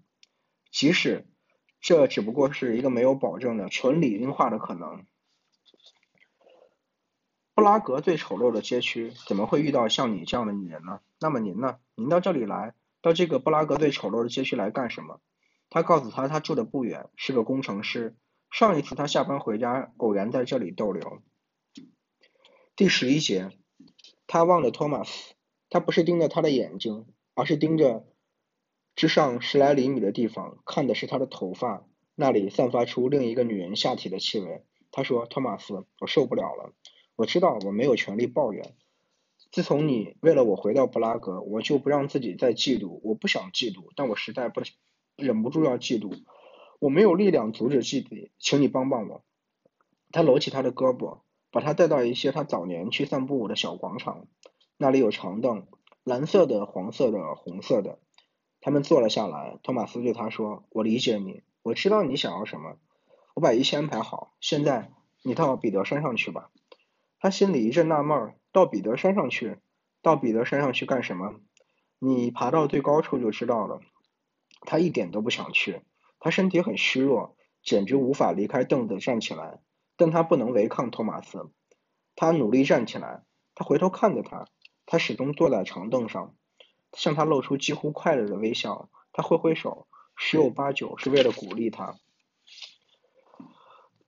[0.71, 1.26] 即使
[1.82, 5.08] 这只不过是一个没有保证的纯理性化的可能。
[7.56, 11.00] 布拉格最丑陋的街区，怎么会遇到像你这样的女人呢？
[11.19, 11.80] 那么您呢？
[11.95, 15.19] 您到这里来，到这个布拉格最丑陋的街区来干什么？
[15.71, 18.15] 他告诉他，他住的不远，是个工程师。
[18.52, 21.24] 上一次他下班回家，偶然在这里逗留。
[22.76, 23.50] 第十一节，
[24.27, 25.33] 他望着托马斯，
[25.69, 28.05] 他不是盯着他的眼睛，而是盯着
[28.95, 34.63] 之上十来厘米的地方，看的是他的头发，那里散发出另一个女人下体的气味。
[34.91, 36.73] 他说：“托马斯，我受不了了。”
[37.17, 38.75] 我知道我没有权利抱怨。
[39.51, 42.99] 自从你为了我回到布拉格，我就不让自己再嫉妒。
[43.03, 44.61] 我不想嫉妒，但我实在不
[45.15, 46.23] 忍不住要嫉妒。
[46.79, 49.23] 我没有力量阻止嫉妒，请你帮帮我。
[50.11, 51.21] 他搂起他的胳膊，
[51.55, 54.27] 把他带到一些他早年去散步的小广场，
[54.75, 55.65] 那里有长凳，
[56.03, 57.99] 蓝色的、黄色的、红色的。
[58.59, 59.57] 他们坐了下来。
[59.63, 62.75] 托马斯对他说：“我理解你，我知道你想要什么。
[63.35, 64.35] 我把一切安排好。
[64.41, 64.91] 现在
[65.23, 66.51] 你到彼得山上去吧。”
[67.21, 69.59] 他心里一阵纳闷儿，到彼得山上去，
[70.01, 71.35] 到彼得山上去干什么？
[71.99, 73.79] 你爬到最高处就知道了。
[74.59, 75.83] 他一点都不想去，
[76.19, 79.61] 他身体很虚弱，简直无法离开凳子站起来。
[79.97, 81.49] 但他不能违抗托马斯，
[82.15, 83.23] 他努力站起来。
[83.53, 84.45] 他回头看着他，
[84.86, 86.36] 他始终坐在长凳上，
[86.93, 88.89] 向他露出几乎快乐的微笑。
[89.13, 91.95] 他挥挥手，十有八九是为了鼓励他。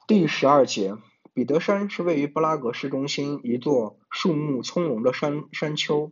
[0.07, 0.95] 第十二节。
[1.33, 6.11] 彼得山是位于布拉格市中心一座树木葱茏的山山丘。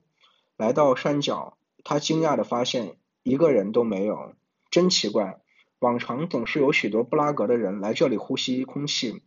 [0.55, 4.35] 来到山脚，他惊讶地发现一个人都没有，
[4.69, 5.41] 真奇怪。
[5.79, 9.23] 往常总是有许多布拉格的人来这里呼吸空气。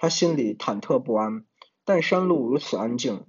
[0.00, 1.44] 他心里忐忑不安，
[1.84, 3.26] 但山路如此安静，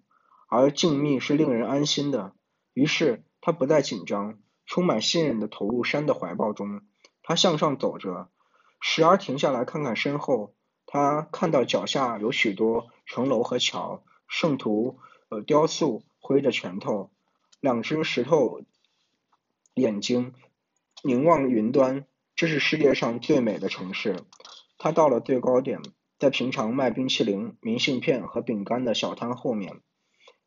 [0.48, 2.34] 而静谧是令人安心的。
[2.74, 6.80] 于是他不再紧张，充满信任地投入山的怀抱中。
[7.24, 8.30] 他向上走着，
[8.80, 10.54] 时而停下来看看身后。
[10.86, 17.12] 他看到脚下有许多城楼和桥，圣徒呃雕塑挥着拳头，
[17.60, 18.62] 两只石头
[19.74, 20.34] 眼睛
[21.04, 22.06] 凝望云端，
[22.38, 24.24] 这是世界上最美的城市。
[24.78, 25.82] 他到了最高点，
[26.22, 29.82] 在平常卖冰淇淋、明信片和饼干的小摊后面，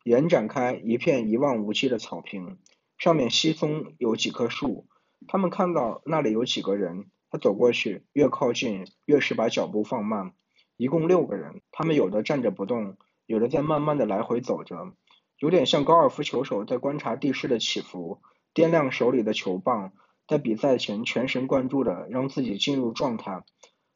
[0.05, 2.59] 延展开一片一望无际的草坪，
[2.97, 4.87] 上面稀松有几棵树。
[5.27, 7.07] 他们看到那里有几个人。
[7.29, 10.31] 他走过去，越靠近越是把脚步放慢。
[10.77, 14.93] 一共六个人，他们有的站着不动，有的在慢慢的来回走着，
[15.39, 18.21] 有点像高尔夫球手在观察地势的起伏，
[18.53, 19.91] 掂量手里的球棒，
[20.25, 23.43] 在比赛前全神贯注的让自己进入状态。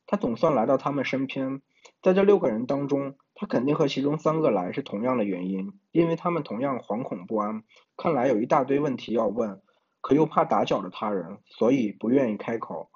[0.05, 1.61] 他总算来到他们身边，
[2.01, 7.63] 在这六个人当中，他肯定和其中三个来是同样的原因，因为他们同样惶恐不安，
[7.97, 9.61] 看来有一大堆问题要问，
[10.01, 12.89] 可又怕打搅了他人，所以不愿意开口。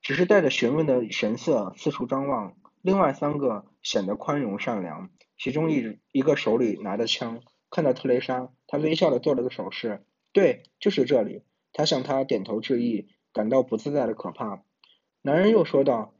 [0.00, 7.40] 只是带着询问的神色四处张望，另外三个显得宽容善良，其中一一个手里拿着枪，
[7.70, 11.42] 看到特蕾莎，他微笑的做了个手势，对，就是这里。
[11.72, 14.62] 他向他点头致意，感到不自在的可怕。
[15.20, 16.14] 男人又说道：“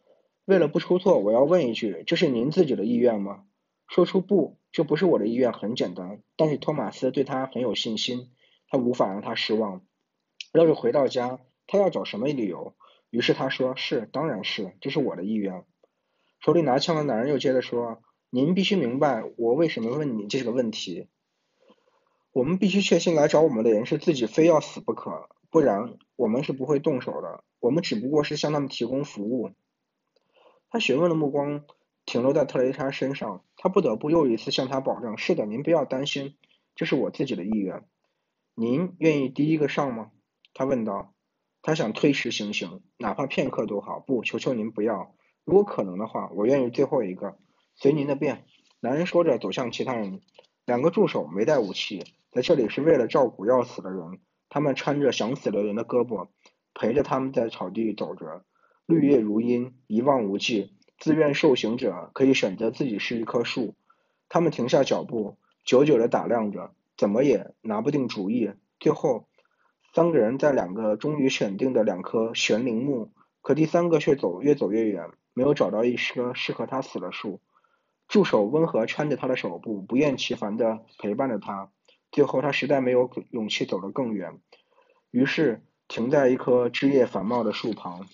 [0.46, 3.44] 为了不出错，我要问一句，这是您自己的意愿吗？”
[3.88, 8.30] 说出不，这不是我的意愿很简单，但是托马斯对他很有信心，
[8.68, 9.84] 他无法让他失望。
[10.52, 12.74] 要是回到家，他要找什么理由？
[13.10, 15.64] 于是他说：“是，当然是，这是我的意愿。”
[16.40, 21.08] 手里拿枪的男人又接着说：“您必须明白我为什么问你这个问题。
[22.32, 27.42] 我们必须确信来找我们的人是自己非要死不可，不然我们是不会动手的。
[27.58, 29.50] 我们只不过是向他们提供服务。”
[30.70, 31.64] 他询问的目光
[32.04, 36.36] 停留在特蕾莎身上，他不得不又一次向他保证：“是的，您不要担心，
[36.74, 37.84] 这是我自己的意愿。
[38.54, 40.10] 您愿意第一个上吗？”
[40.54, 41.12] 他问道。
[41.62, 43.98] 他想推迟行刑，哪怕片刻都好。
[43.98, 45.16] 不，求求您不要。
[45.44, 47.38] 如果可能的话，我愿意最后一个。
[47.74, 48.44] 随您的便。
[48.78, 50.20] 男人说着走向其他人。
[50.64, 54.20] 两个助手没带武器，在这里是为了照顾要死的人。
[54.48, 56.28] 他们搀着想死的人的胳膊，
[56.72, 58.44] 陪着他们在草地走着。
[58.86, 60.72] 绿叶如茵，一望无际。
[60.98, 63.74] 自愿受刑者可以选择自己是一棵树。
[64.28, 68.52] 他们停下脚步，久久地打量着，怎么也拿不定主意。
[68.80, 69.28] 最后。
[69.94, 77.40] 三个人在两个终于选定的两棵悬铃木，可第三个却走越走越远，没有找到一棵适合他死的树。
[78.06, 81.70] 助手温和搀着他的手部，不厌其烦地陪伴着他。
[82.12, 84.38] 最后，他实在没有勇气走得更远，
[85.10, 88.06] 于是停在一棵枝叶繁茂的树旁。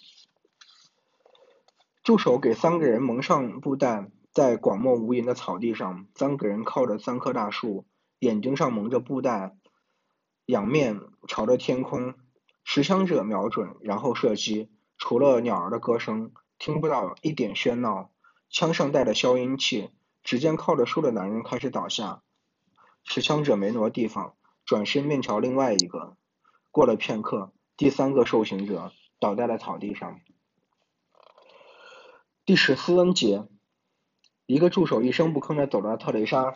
[2.03, 7.87] 助手给三个人蒙上布袋，在广漠无垠的草地上，三个人靠着三棵大树，
[8.19, 9.55] 眼睛上蒙着布袋，
[10.47, 12.15] 仰面朝着天空。
[12.65, 14.71] 持枪者瞄准，然后射击。
[14.99, 18.11] 除了鸟儿的歌声，听不到一点喧闹。
[18.51, 19.91] 枪上带着消音器。
[20.25, 22.23] 只见靠着树的男人开始倒下。
[23.05, 24.35] 持枪者没挪地方，
[24.65, 26.17] 转身面朝另外一个。
[26.71, 30.21] 过了片刻，第三个受刑者倒在了草地上。
[32.53, 33.45] 第十四节，
[34.45, 36.55] 一个助手一声不吭地走到特蕾莎，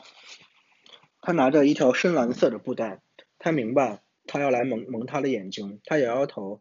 [1.22, 3.00] 他拿着一条深蓝色的布袋，
[3.38, 5.80] 他明白他要来蒙蒙他的眼睛。
[5.86, 6.60] 他摇摇头，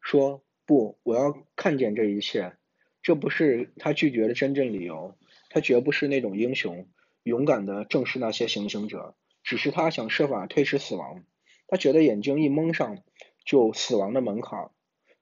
[0.00, 2.56] 说：“不，我要看见这一切。
[3.04, 5.16] 这不是他拒绝的真正理由。
[5.48, 6.88] 他绝不是那种英雄，
[7.22, 9.14] 勇敢的正视那些行刑者。
[9.44, 11.22] 只是他想设法推迟死亡。
[11.68, 12.98] 他觉得眼睛一蒙上，
[13.44, 14.70] 就死亡的门槛，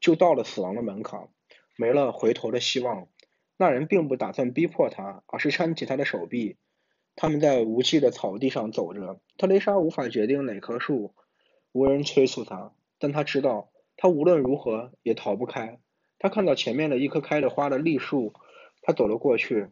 [0.01, 1.29] 就到了死亡的门槛，
[1.77, 3.07] 没了回头的希望。”
[3.57, 6.57] 那人并不打算逼迫他，而是搀起他的手臂。
[7.17, 9.21] 他们在无际的草地上走着。
[9.39, 11.15] 特蕾莎无法决定哪棵树，
[11.73, 15.79] 无人催促她，但她知道，她无论如何也逃不开。
[16.19, 18.33] 他看到前面的一棵开着花的栗树，
[18.83, 19.69] 他走了过去。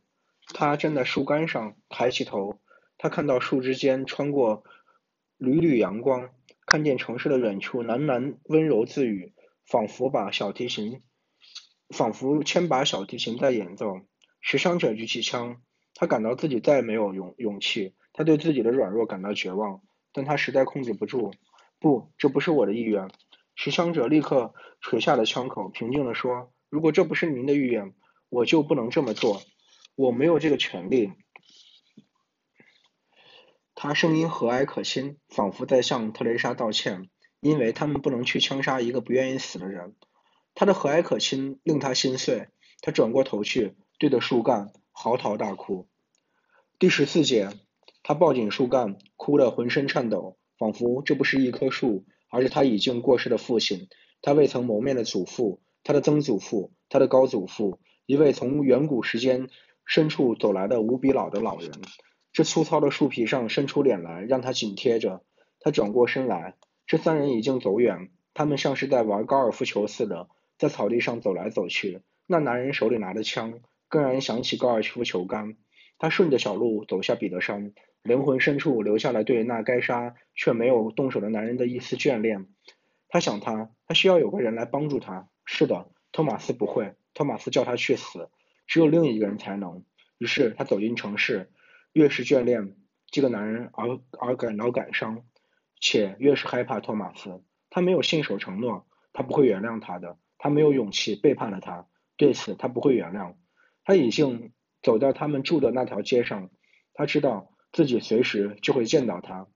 [0.54, 2.58] 他站在树干上，抬起头，
[2.98, 4.64] 他看到树枝间穿过
[5.38, 6.30] 缕缕阳光，
[6.66, 9.32] 看见城市的远处，喃喃温柔自语，
[9.64, 11.00] 仿佛把小提琴。
[11.92, 14.00] 仿佛千把小提琴在演奏。
[14.40, 15.62] 持枪者举起枪，
[15.94, 21.32] 他感到自己再没有勇勇气，他对自己的软弱感到绝望，但他实在控制不住。
[21.78, 23.08] 不，这不是我的意愿。
[23.54, 27.94] 持枪者立刻垂下了枪口，平静地说：“如果这不是您的意愿，
[28.30, 29.42] 我就不能这么做。
[29.94, 31.12] 我没有这个权利。”
[33.74, 39.94] 他声音和蔼可亲，仿佛在向特蕾莎道歉，因为他们不能去枪杀一个不愿意死的人。
[40.54, 42.48] 他的和蔼可亲令他心碎，
[42.80, 45.88] 他转过头去，对着树干嚎啕大哭。
[46.78, 47.48] 第十四节，
[48.02, 53.88] 他抱紧树干，哭得浑身颤抖，仿佛这不是一棵树，而是他已经过世的父亲，
[54.20, 59.48] 他未曾谋面的祖父，他的曾祖父，他的高祖父，一位从远古时间
[59.86, 61.70] 深处走来的无比老的老人。
[62.32, 65.22] 这粗糙的树皮上伸出脸来，让他紧贴着。
[65.60, 70.28] 他转过身来，这三人已经走远，他们像是在玩高尔夫球似的。
[70.62, 75.56] 在草地上走来走去，那男人手里拿着枪，更让人想起高尔夫球杆。
[75.98, 77.72] 他顺着小路走下彼得山，
[78.04, 82.46] 灵魂深处留下了对那该杀却没有动手的男人的一丝眷恋。
[83.08, 85.28] 他想他，他需要有个人来帮助他。
[85.44, 88.30] 是的，托马斯不会，托马斯叫他去死，
[88.68, 89.84] 只有另一个人才能。
[90.18, 91.50] 于是他走进城市，
[91.92, 92.76] 越是眷恋
[93.10, 95.24] 这个男人而而感到感伤，
[95.80, 97.42] 且越是害怕托马斯。
[97.68, 100.18] 他没有信守承诺，他不会原谅他的。
[100.42, 103.36] 他没有勇气背叛了他，对此他不会原谅。
[103.84, 104.52] 他已经
[104.82, 106.50] 走到他们住的那条街上，
[106.94, 109.46] 他知道自己随时就会见到他。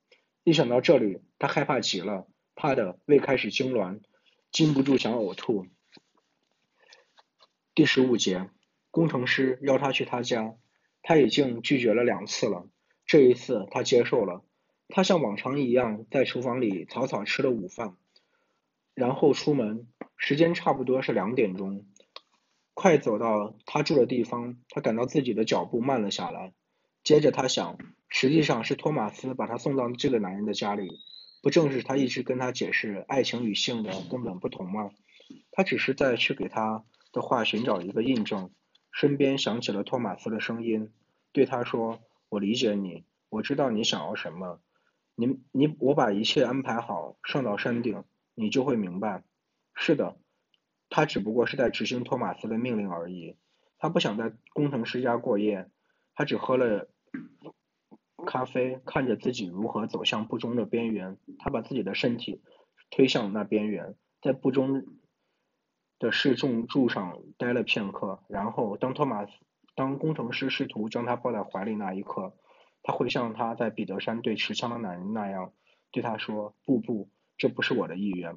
[0.44, 4.00] 一想到这里，他害怕极了，怕的胃开始痉挛，
[4.52, 5.66] 禁不住想呕吐。
[7.74, 8.48] 第十五节，
[8.92, 10.54] 工程师邀他去他家，
[11.02, 12.68] 他已经拒绝了两次了，
[13.06, 14.44] 这一次他接受了。
[14.86, 17.96] 他像往常一样在厨房里草草吃了午饭，
[18.96, 19.86] 然后出门。
[20.16, 21.84] 时间差不多是两点钟，
[22.72, 26.54] 快走到他住的地方，他感到自己的脚步慢了下来。
[27.04, 27.76] 接着他想，
[28.08, 30.88] 实际上是托马斯把他送到这个男人的家里，
[31.42, 34.90] 不正是他一直跟他解释爱情与性的根本不同吗？
[35.52, 38.50] 他只是在去给他的话寻找一个印证。
[38.90, 40.90] 身边响起了托马斯的声音，
[41.32, 44.60] 对他说：“我理解你，我知道你想要什么。
[45.14, 48.02] 你你我把一切安排好，上到山顶，
[48.36, 49.24] 你就会明白。”
[49.74, 50.16] 是的，
[50.88, 53.36] 他只不过是在执行托马斯的命令而已。
[53.78, 55.68] 他不想在工程师家过夜，
[56.14, 56.88] 他只喝了
[58.26, 61.18] 咖啡，看着自己如何走向不忠的边缘。
[61.38, 62.42] 他把自己的身体
[62.90, 64.86] 推向那边缘，在不忠
[65.98, 68.22] 的示众柱上待了片刻。
[68.28, 69.32] 然后，当托马斯
[69.74, 72.34] 当工程师试图将他抱在怀里那一刻，
[72.82, 75.52] 他会像他在彼得山对持枪的男人那样
[75.90, 78.36] 对他说：“不不，这不是我的意愿。”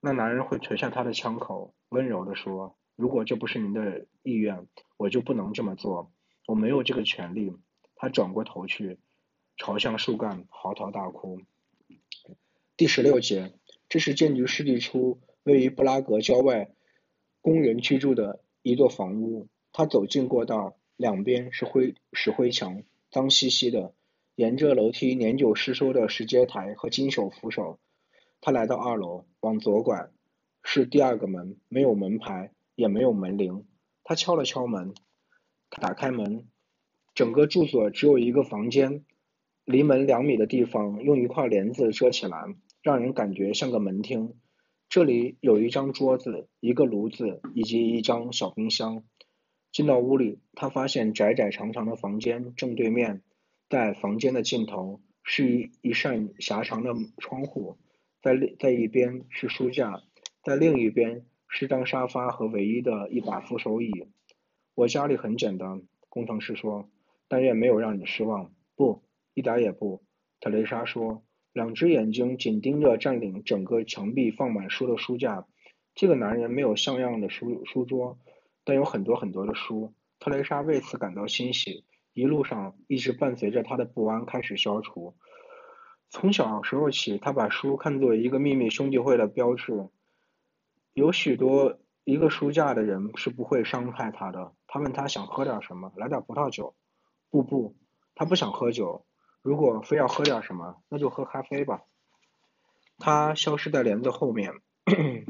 [0.00, 4.66] 那男人会垂下他的枪口，温柔地说：“如果这不是您的意愿，
[4.96, 6.12] 我就不能这么做。
[6.46, 7.56] 我没有这个权利。”
[7.94, 8.98] 他转过头去，
[9.56, 11.40] 朝向树干嚎啕大哭。
[12.76, 13.52] 第十六节，
[13.88, 16.74] 这是建于世纪初、位于布拉格郊外、
[17.40, 19.48] 工人居住的一座房屋。
[19.70, 23.94] 他走进过道，两边是灰石灰墙，脏兮兮的。
[24.34, 27.78] 沿着楼梯年久失修的石阶台和金手扶手，
[28.40, 30.08] 他来到二楼，往左拐，
[30.62, 33.66] 是第二个门，没有门牌，也没有门铃。
[34.04, 34.94] 他敲了敲门，
[35.68, 36.46] 打开门，
[37.14, 39.04] 整个住所只有一个房间，
[39.66, 42.38] 离门两米的地方用一块帘子遮起来，
[42.82, 44.32] 让人感觉像个门厅。
[44.88, 49.04] 这里有一张桌子、一个炉子以及一张小冰箱。
[49.70, 53.22] 进到屋里，他发现窄窄长长的房间正对面。
[53.72, 57.78] 在房间的尽头是一一扇狭长的窗户，
[58.20, 60.02] 在在一边是书架，
[60.44, 63.90] 在另一边是张沙发和唯一的一把扶手椅。
[64.74, 66.90] 我家里很简单，工程师说，
[67.28, 68.52] 但愿没有让你失望。
[68.76, 70.02] 不，一点也不。
[70.38, 75.46] 特蕾莎说，两只眼睛紧盯着占领整个墙壁、放满书的书架。
[75.94, 78.18] 这个男人没有像样的书书桌，
[78.64, 79.94] 但有很多很多的书。
[80.18, 81.86] 特蕾莎为此感到欣喜。
[82.14, 85.14] 一路上一直伴随着他的不安开始消除。
[86.10, 89.88] 从小时候起，他把书看作一个秘密兄弟会的标志。
[90.92, 94.52] 有许多一个书架的人是不会伤害他的。
[94.66, 96.74] 他问他想喝点什么，来点葡萄酒。
[97.30, 97.76] 不不，
[98.14, 99.06] 他不想喝酒。
[99.40, 101.80] 如果非要喝点什么，那就喝咖啡吧。
[102.98, 104.52] 他消失在帘子后面。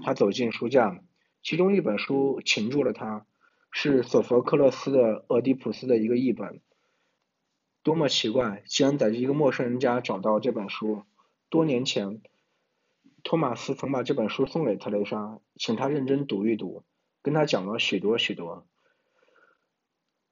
[0.03, 1.01] 他走进书架，
[1.43, 3.25] 其中一本书擒住了他，
[3.71, 6.61] 是索佛克勒斯的《俄狄浦斯》的一个译本。
[7.83, 8.63] 多么奇怪！
[8.67, 11.03] 竟然在一个陌生人家找到这本书。
[11.49, 12.23] 多年前，
[13.25, 16.85] 托马斯曾把这本书送给特蕾莎，请她认真读一读，
[17.23, 18.67] 跟她讲了许多许多。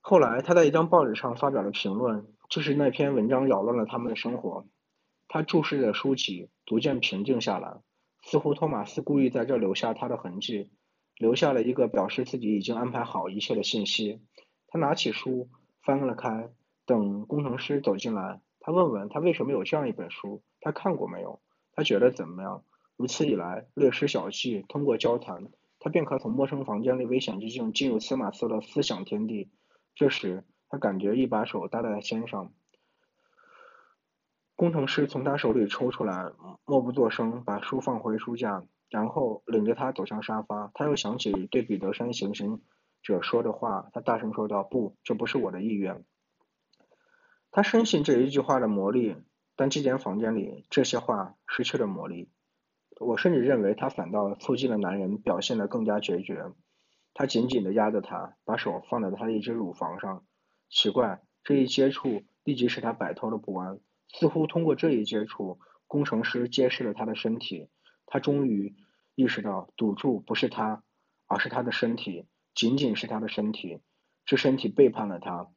[0.00, 4.66] 后来，他在一张报纸上发表了评论，就是那篇文章扰乱了他们的生活。
[5.28, 7.80] 他注视着书籍，逐渐平静下来，
[8.22, 10.70] 似乎托马斯故意在这留下他的痕迹，
[11.16, 14.20] 留下了一个表示自己已经安排好一切的信息。
[14.68, 15.50] 他拿起书，
[15.82, 16.50] 翻了开。
[16.90, 21.40] 等工程师走进来，他问问他为什么有这样一本书，他看过没有？
[21.72, 22.64] 他觉得怎么样？
[22.96, 29.52] 如此一来，略施小计，通过交谈，他便可从陌生房间里危险之境进入司马瑟的思想天地。
[29.94, 32.52] 这时，他感觉一把手搭在他肩上。
[34.56, 36.32] 工程师从他手里抽出来，
[36.64, 40.72] 默不作声，把书放回书架，然后领着他走向沙发。
[40.74, 42.60] 他又想起对彼得山行刑
[43.00, 46.04] 者说的话，他大声说道：“不，这不是我的意愿。”
[47.52, 49.16] 他深信这一句话的魔力，
[49.56, 52.30] 但这间房间里这些话失去了魔力。
[53.00, 56.52] 我甚至认为他反倒促进了男人表现得更加决绝。
[57.12, 60.24] 他紧紧地压着她，把手放在她的一只乳房上。
[60.68, 63.80] 奇怪，这一接触立即使他摆脱了不安。
[64.06, 67.68] 似乎通过这一接触，工程师揭示了他的身体。
[68.06, 68.76] 他终于
[69.16, 70.84] 意识到，赌注不是他，
[71.26, 73.80] 而是他的身体，仅仅是他的身体。
[74.24, 75.48] 这身体背叛了他。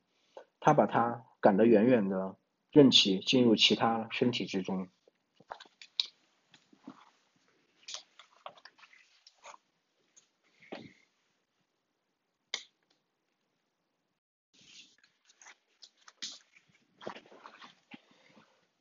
[0.59, 1.25] 他把他。
[1.43, 2.37] 赶得远远的，
[2.71, 4.87] 任其进入其他身体之中。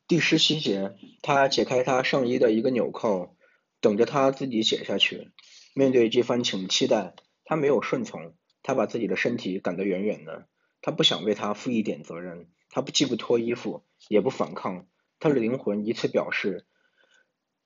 [0.07, 3.37] 第十七节，他解开他上衣的一个纽扣，
[3.81, 5.33] 等着他自己解下去。
[5.75, 10.47] 面对这番请期待，他没有顺从，他把自己的身体赶得远远的。
[10.83, 14.87] 他不想为他负一点责任，他不既不脱衣服，也不反抗，
[15.19, 16.67] 他的灵魂以此表示，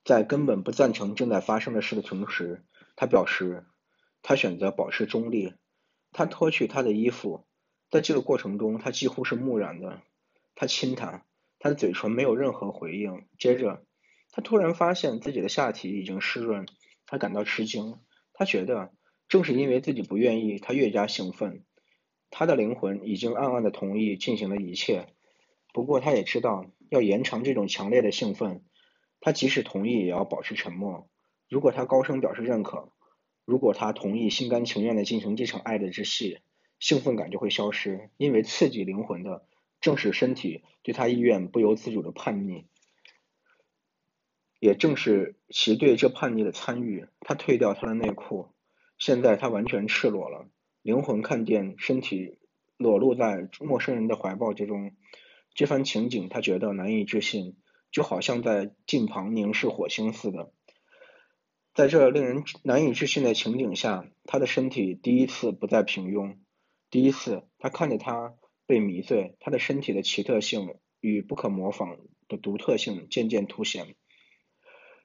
[0.05, 2.63] 在根本不赞成正在发生的事的同时，
[2.95, 3.65] 他表示，
[4.21, 5.53] 他选择保持中立。
[6.13, 7.45] 他脱去他的衣服，
[7.91, 10.01] 在这个过程中，他几乎是木然的。
[10.55, 11.25] 他亲他，
[11.59, 13.27] 他的嘴唇没有任何回应。
[13.37, 13.85] 接着，
[14.31, 16.65] 他突然发现自己的下体已经湿润，
[17.05, 17.99] 他感到吃惊。
[18.33, 18.93] 他觉得，
[19.27, 21.65] 正是因为自己不愿意，他越加兴奋。
[22.29, 25.07] 他的灵魂已经暗暗的同意进行了一切，
[25.73, 28.63] 不过他也知道要延长这种强烈的兴奋，
[29.19, 31.09] 他即使同意也要保持沉默。
[31.49, 32.91] 如果他高声表示认可，
[33.45, 36.39] 如果他同意心甘情愿的进行这场爱的之戏，
[36.79, 39.45] 兴奋感就会消失，因为刺激灵魂的
[39.79, 42.65] 正是身体对他意愿不由自主的叛逆，
[44.59, 47.07] 也正是其对这叛逆的参与。
[47.21, 48.49] 他退掉他的内裤，
[48.97, 50.47] 现在他完全赤裸了。
[50.87, 52.37] 灵魂看见身体
[52.77, 54.95] 裸露在陌生人的怀抱之中，
[55.53, 57.57] 这番情景他觉得难以置信，
[57.91, 60.53] 就好像在近旁凝视火星似的。
[61.73, 66.37] 在这令人难以置信的情景下，他的身体第一次不再平庸，
[66.89, 68.35] 第一次他看着他
[68.65, 71.97] 被迷醉，他的身体的奇特性与不可模仿
[72.29, 73.97] 的独特性渐渐凸显。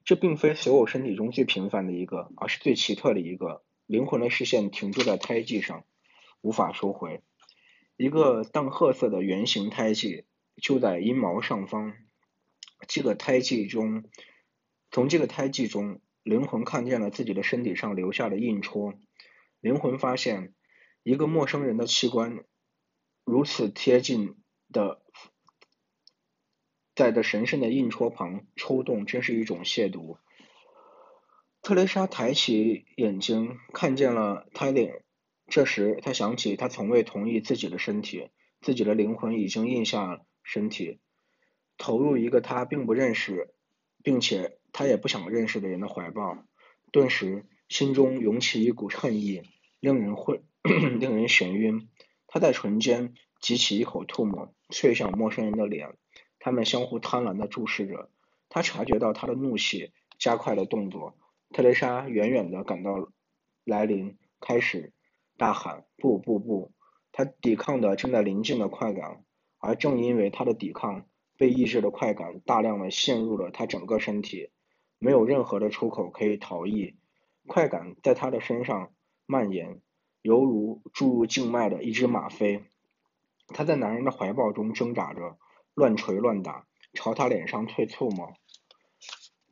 [0.05, 3.65] 这并非所有身体中最平凡的一个，而是最奇特的一个。
[3.93, 5.85] 灵魂的视线停驻在胎记上，
[6.41, 7.23] 无法收回。
[7.99, 10.25] 一个淡褐色的圆形胎记
[10.63, 11.93] 就在阴毛上方。
[12.89, 14.05] 这个胎记中，
[14.91, 18.95] 从这个胎记中，灵魂看见了自己的身体上留下的印戳。
[19.61, 20.55] 灵魂发现，
[21.03, 22.47] 一个陌生人的器官
[23.27, 24.37] 如此贴近
[24.73, 25.03] 的
[26.95, 30.17] 在这神圣的印戳旁抽动，真是一种亵渎。
[31.63, 35.05] 特蕾莎抬起眼睛，看见了泰脸。
[35.47, 40.99] 这时，她想起她从未同意自己的身体，自己的灵魂已经印下身体，
[41.79, 43.55] 投入一个她并不认识，
[44.03, 46.37] 并且他也不想认识的人的怀抱。
[46.91, 49.43] 顿时，心中涌起一股恨意，
[49.79, 50.43] 令人昏，
[50.99, 51.89] 令人眩晕。
[52.27, 55.95] 他在唇间挤起一口唾沫，啐向陌生人的脸。
[56.41, 58.11] 他们相互贪婪地注视着。
[58.49, 61.17] 他察觉到他的怒气，加快了动作。
[61.53, 63.11] 特蕾莎远远地感到
[63.65, 64.95] 来临，开始
[65.37, 66.73] 大喊：“不不不！”
[67.13, 69.23] 她抵抗的正在临近的快感，
[69.59, 74.51] 而正因为她的抵抗，被抑制的快感大量的陷入了她整个身体，
[74.99, 76.97] 没有任何的出口可以逃逸。
[77.47, 78.93] 快感在他的身上
[79.27, 79.81] 蔓延，
[80.23, 82.65] 犹如注入静脉的一只吗啡。
[83.49, 85.37] 他在男人的怀抱中挣扎着，
[85.75, 88.33] 乱捶乱打，朝他脸上啐唾沫。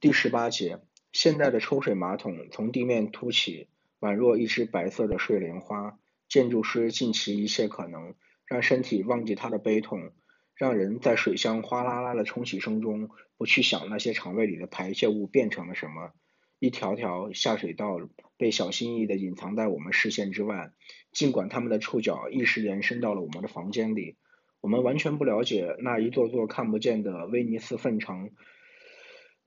[0.01, 0.81] 第十八节。
[1.13, 3.69] 现代的抽水马桶从地面凸起，
[4.01, 5.99] 宛若一只白色的睡莲花。
[6.29, 8.15] 建筑师尽其一切可能，
[8.47, 10.13] 让身体忘记他的悲痛，
[10.55, 16.13] 让人在水箱哗啦啦的冲洗声中，不去想那些肠胃里的排泄物变成了什么。
[16.61, 17.99] 一条条下水道
[18.37, 20.71] 被小心翼翼地隐藏在我们视线之外，
[21.11, 24.17] 尽管他们的触角一时延伸到了我们的房间里，
[24.61, 28.31] 我们完全不了解那一座座看不见的威尼斯粪城。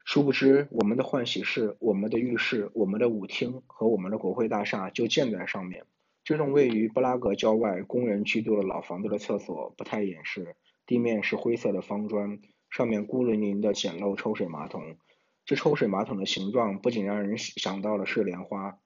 [0.04, 5.86] 殊不知，我们的换洗室、我们的浴室、我们的舞厅和我们的国会大厦就建在上面。
[6.26, 12.40] 这栋位于布拉格郊外工人居住的老房子的厕所不太掩饰，地面是灰色的方砖，
[12.70, 14.98] 上面孤零零的简陋抽水马桶。
[15.46, 18.80] 这抽水马桶的形状不仅让人想到了睡莲花，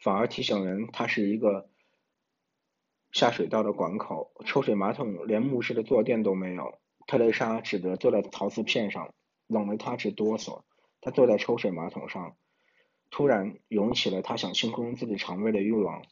[0.00, 1.68] 反而提醒人它是一个
[3.12, 4.32] 下水道的管口。
[4.44, 9.12] 抽水马桶连木质的坐垫都没有，特蕾莎只得坐在陶瓷片上。
[9.46, 10.62] 冷得他直哆嗦，
[11.00, 12.36] 他坐在抽水马桶上，
[13.10, 16.02] 突然涌起了他想清空自己肠胃的欲望。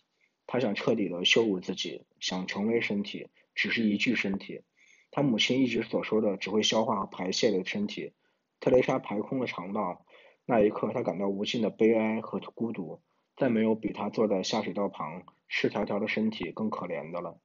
[0.46, 4.62] 他想彻底的羞辱自己，想成为身体，只是一具身体。
[5.10, 8.12] 他母亲一直所说的只会消化和排泄的身体。
[8.60, 10.04] 特蕾莎排空了肠道，
[10.44, 13.00] 那一刻他感到无尽的悲哀和孤独。
[13.36, 17.40] 再没有比他坐在下水道旁赤条条的身体更可怜的了。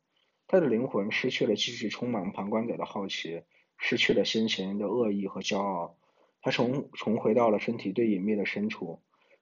[0.45, 3.41] 他的灵魂失去了继续充满旁观者的好奇。
[3.79, 5.95] 失去了先前的恶意和骄傲，
[6.41, 9.01] 他重重回到了身体最隐秘的深处，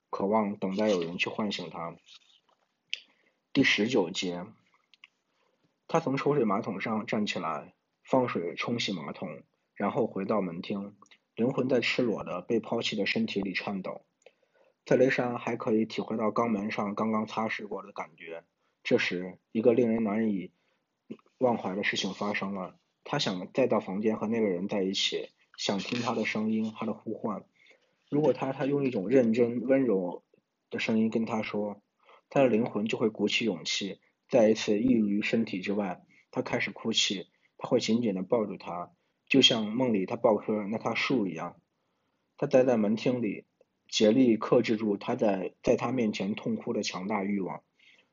[0.10, 1.98] 渴望等待有人去唤醒他。
[3.52, 4.46] 第十九节，
[5.88, 7.74] 他从抽水马桶上站起来，
[8.04, 9.42] 放水冲洗马桶，
[9.74, 10.96] 然后回到门厅。
[11.36, 14.06] 灵魂在赤裸的被抛弃的身体里颤抖。
[14.86, 18.44] 特蕾莎还可以体会到肛门上刚刚擦拭过的感觉。
[18.84, 20.52] 这时，一个令人难以
[21.40, 22.80] 忘怀的事情发生了。
[23.10, 27.46] 他想再到房间和那个人在一起，想听他的声音，他的呼唤。
[28.10, 30.26] 如果他他用一种认真温柔
[30.70, 31.82] 的声音跟他说，
[32.30, 36.04] 他的灵魂就会鼓起勇气，再一次溢于身体之外。
[36.32, 38.92] 他开始哭泣，他会紧紧的抱住他，
[39.30, 41.56] 就像梦里他抱棵那棵树一样。
[42.36, 43.46] 他待在门厅里，
[43.88, 47.64] 竭力克制住他在在他面前痛哭的强大欲望。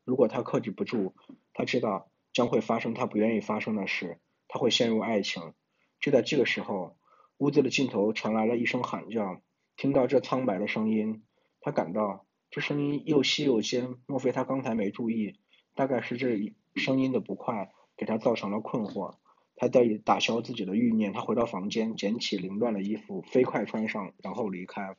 [0.04, 1.16] 如果他克制不住，
[1.52, 4.20] 他知道将会发生他不愿意发生的事。
[4.54, 5.52] 他会陷入爱情。
[5.98, 6.96] 就在这个时候，
[7.38, 9.42] 屋子的尽头传来了一声喊叫。
[9.76, 11.24] 听到这苍白的声音，
[11.60, 13.96] 他感到这声音又细又尖。
[14.06, 15.40] 莫非他刚才没注意？
[15.74, 19.16] 大概是这声音的不快给他造成了困惑。
[19.56, 21.12] 他得以打消自己的欲念。
[21.12, 24.96] 他回到房间，捡起凌乱的衣服，飞快穿上，然后离开。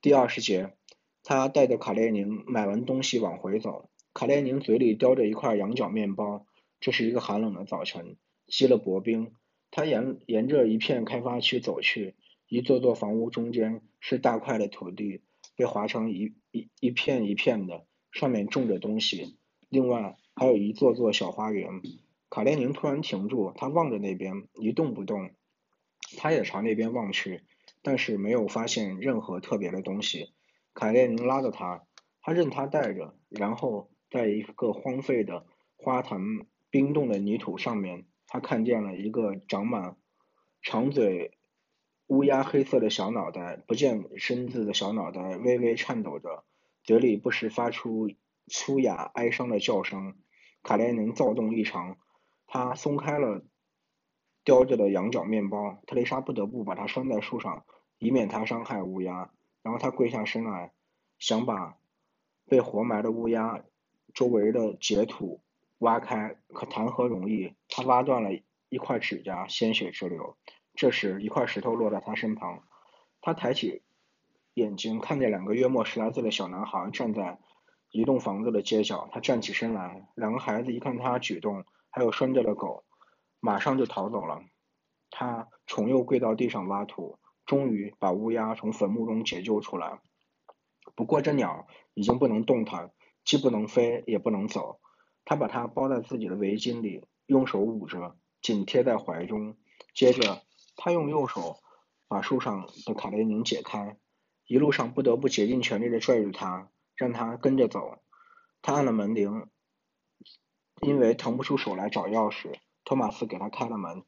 [0.00, 0.72] 第二十节，
[1.22, 3.90] 他带着卡列宁买完东西往回走。
[4.14, 6.46] 卡列宁嘴里叼着一块羊角面包。
[6.80, 8.16] 这是一个寒冷的早晨。
[8.46, 9.32] 吸了薄冰，
[9.70, 12.14] 他沿沿着一片开发区走去，
[12.48, 15.22] 一座座房屋中间是大块的土地，
[15.56, 19.36] 被划成一一一片一片的，上面种着东西。
[19.68, 21.82] 另外还有一座座小花园。
[22.30, 25.30] 卡列宁突然停住，他望着那边，一动不动。
[26.16, 27.42] 他也朝那边望去，
[27.80, 30.32] 但是没有发现任何特别的东西。
[30.72, 31.86] 卡列宁拉着他，
[32.20, 36.20] 他任他带着，然后在一个荒废的花坛
[36.70, 38.04] 冰冻的泥土上面。
[38.34, 39.96] 他看见了一个长满
[40.60, 41.38] 长嘴
[42.08, 46.42] 乌鸦黑色的小脑袋，不见身子的小脑袋微微颤抖着，
[46.82, 48.10] 嘴里不时发出
[48.48, 50.16] 粗哑哀伤的叫声。
[50.64, 51.96] 卡列宁躁动异常，
[52.48, 53.44] 他松开了
[54.42, 57.64] 叼着的羊角面包，特蕾莎不得不把它拴在树上，
[57.98, 59.30] 以免它伤害乌鸦。
[59.62, 60.72] 然后他跪下身来，
[61.20, 61.78] 想把
[62.46, 63.64] 被活埋的乌鸦
[64.12, 65.43] 周围的截土
[65.84, 67.54] 挖开，可谈何容易？
[67.68, 68.30] 他挖断了
[68.68, 70.36] 一块指甲，鲜血直流。
[70.74, 72.64] 这时，一块石头落在他身旁，
[73.20, 73.82] 他抬起
[74.54, 77.38] 眼睛，看见两个约莫十来岁的小男孩站在
[77.90, 79.08] 一栋房子的街角。
[79.12, 82.84] 他站起身来，两个孩子一看他举动，还有拴着的狗，
[83.38, 84.42] 马上就逃走了。
[85.10, 87.18] 他重又跪到地上挖土。
[87.46, 90.00] 终于把乌鸦从坟墓中解救出来。
[90.94, 92.90] 不过这鸟已经不能动弹，
[93.22, 94.80] 既不能飞，也不能走。
[95.24, 99.56] 他把它包在自己的围巾里，用手捂着，紧贴在怀中。
[99.94, 100.42] 接着，
[100.76, 101.60] 他用右手
[102.08, 103.98] 把树上的卡列宁解开，
[104.46, 107.98] 一路上不得不竭尽全力地拽住他，让他跟着走。
[108.60, 109.48] 他按了门铃，
[110.80, 112.54] 因为腾不出手来找钥匙，
[112.84, 114.04] 托马斯给他开了门。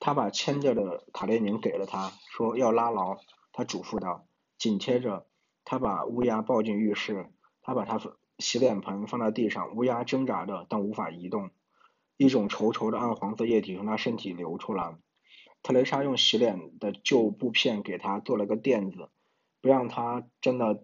[0.00, 3.18] 他把牵着的卡列宁给了他，说要拉牢。
[3.52, 4.26] 他嘱咐道。
[4.56, 5.26] 紧接着，
[5.64, 7.32] 他把乌鸦抱进浴室。
[7.62, 7.98] 他把他
[8.38, 11.50] 洗脸盆放在地上，乌鸦挣扎着，但无法移动。
[12.16, 14.96] 一种稠稠的暗黄色液体从他身体流出来。
[15.62, 19.10] 特蕾莎用洗脸的旧布片给他做了个垫子，
[19.60, 20.78] 不让他站到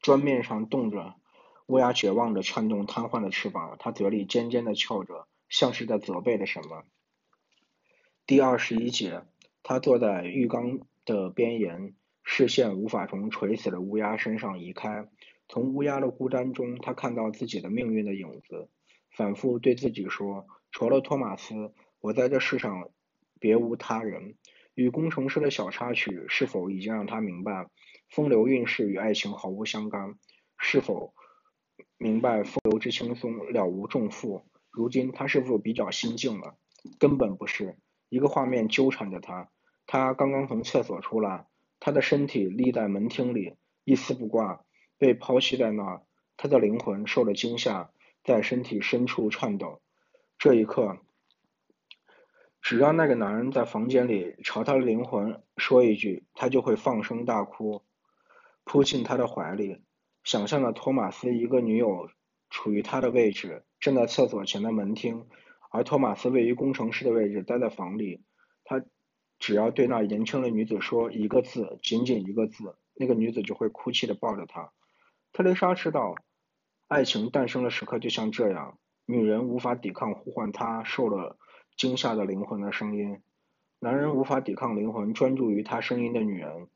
[0.00, 1.14] 砖面上冻着。
[1.66, 5.28] 乌鸦绝望地颤动瘫痪的翅膀，它嘴里尖尖地翘着。
[5.48, 6.84] 像是在责备着什么。
[8.24, 9.24] 第二十一节，
[9.64, 15.08] 他坐在浴缸的边沿，视线无法从垂死的乌鸦身上移开。
[15.48, 18.68] 从乌鸦的孤单中，他看到自己的命运的影子，
[19.16, 22.90] 反复对自己说：“除了托马斯，我在这世上
[23.40, 24.36] 别无他人。”
[24.74, 27.68] 与工程师的小插曲是否已经让他明白，
[28.08, 30.14] 风流韵事与爱情毫无相干？
[30.56, 31.12] 是否
[31.98, 34.46] 明白风流之轻松了无重负？
[34.70, 36.56] 如今他是否比较心静了？
[36.98, 37.76] 根本不是。
[38.08, 39.50] 一个画面纠缠着他。
[39.86, 41.46] 他刚刚从厕所出来，
[41.80, 43.54] 他的身体立在门厅里，
[43.84, 44.64] 一丝不挂，
[44.98, 46.02] 被抛弃在那儿。
[46.36, 47.90] 他的灵魂受了惊吓，
[48.22, 49.82] 在身体深处颤抖。
[50.38, 50.98] 这一刻，
[52.62, 57.82] 只要那个男人在房间里朝他的灵魂说一句，他就会放声大哭，
[58.64, 59.82] 扑进他的怀里，
[60.22, 62.08] 想象着托马斯一个女友
[62.48, 63.64] 处于他的位置。
[63.80, 65.26] 站在厕所前的门厅，
[65.70, 68.22] 而托马斯位于工程师的位置，待在房里。
[68.62, 68.84] 他
[69.40, 74.70] 只要对那年轻的女子说一个字，仅仅一个字，那个女子就会哭泣的抱着他。
[75.32, 76.14] 特蕾莎知道，
[76.86, 81.38] 爱情诞生的时刻就像这样，女人无法抵抗呼唤她受了
[81.74, 83.22] 惊吓的灵魂的声音，
[83.78, 86.68] 男人无法抵抗灵魂专注于他声音的女人。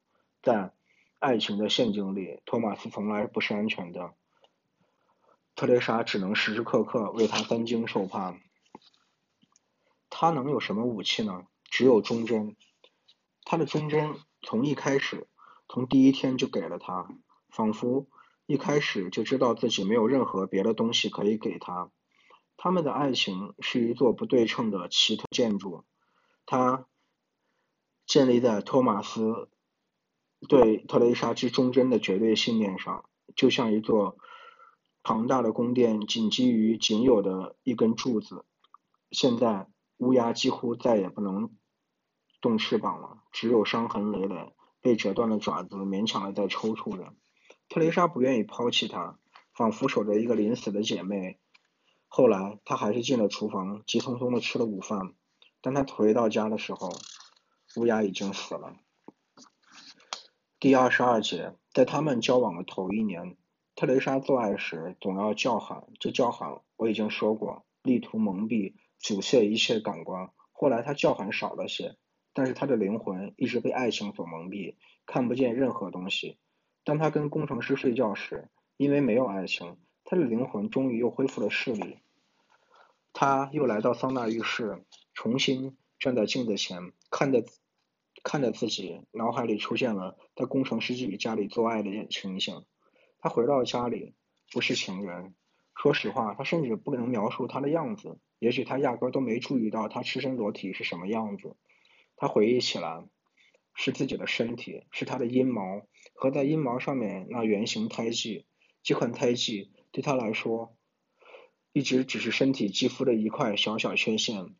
[0.42, 0.72] 在
[1.18, 4.14] 爱情的陷阱里，托马斯从来不是安全的。
[5.54, 8.36] 特蕾莎只能时时刻刻为他担惊受怕。
[10.08, 11.46] 他能有什么武器呢？
[11.74, 12.54] 只有忠贞。
[13.42, 15.26] 他的忠贞从一开始，
[15.68, 17.08] 从第一天就给了他，
[17.48, 18.06] 仿佛
[18.46, 21.90] 一开始就知道自己没有任何别的东西可以给他。
[22.56, 25.84] 他们的爱情是一座不对称的奇特建筑，
[26.46, 26.86] 它
[28.06, 29.48] 建立在托马斯
[30.48, 33.04] 对特蕾莎之忠贞的绝对信念上，
[33.34, 34.16] 就像一座。
[35.06, 38.46] 庞大的宫殿紧基于仅有的一根柱子。
[39.10, 39.68] 现在
[39.98, 41.50] 乌鸦几乎再也不能
[42.44, 47.14] 动翅膀了，只有伤痕累累、被折断的爪子勉强的在抽搐着。
[47.70, 49.18] 特蕾莎不愿意抛弃它，
[49.54, 51.38] 仿佛守着一个临死的姐妹。
[52.06, 55.14] 后来，她还是进了厨房，急匆匆的吃了午饭。
[55.62, 56.92] 当她回到家的时候，
[57.76, 58.76] 乌鸦已经死了。
[60.60, 63.38] 第二十二节，在他们交往的头一年。
[63.74, 70.30] 特蕾莎做爱时总要叫喊，这叫喊我已经说过，力图蒙蔽、阻塞一切感官。
[70.52, 71.96] 后来她叫喊少了些，
[72.34, 74.74] 但是他的灵魂一直被爱情所蒙蔽，
[75.06, 76.36] 看不见任何东西。
[76.82, 81.98] 当他跟工程师睡觉时，因为没有爱情，他的灵魂终于又恢复了视力。
[83.12, 87.44] 他又来到桑拿浴室，重新站在镜子前，看着
[88.24, 92.64] 看着自己，脑海里出现了在工程师自己家里做爱的情形。
[93.20, 94.14] 他回到家里，
[94.52, 95.34] 不是情人。
[95.76, 98.18] 说实话，他甚至不能描述他的样子。
[98.40, 101.56] 也许他压根都没注意到他赤身裸体是什么样子。
[102.24, 103.04] 他回忆起来，
[103.74, 105.82] 是自己的身体，是他的阴毛
[106.14, 108.46] 和在阴毛上面那圆形胎记。
[108.82, 110.74] 这块胎记对他来说，
[111.74, 114.54] 一直只是身体肌肤的一块小小缺陷，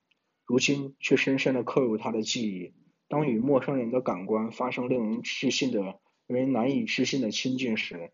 [0.44, 2.74] 如今却深深的刻入他的记忆。
[3.08, 8.12] 当与陌生人的感官发生令人置信的、令人难以置信的亲近时，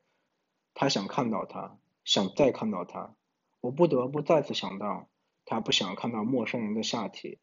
[0.75, 3.17] 他想看到他，想再看到他，
[3.61, 5.09] 我不得不再次想到，
[5.45, 7.41] 他不想看到陌生人的下体，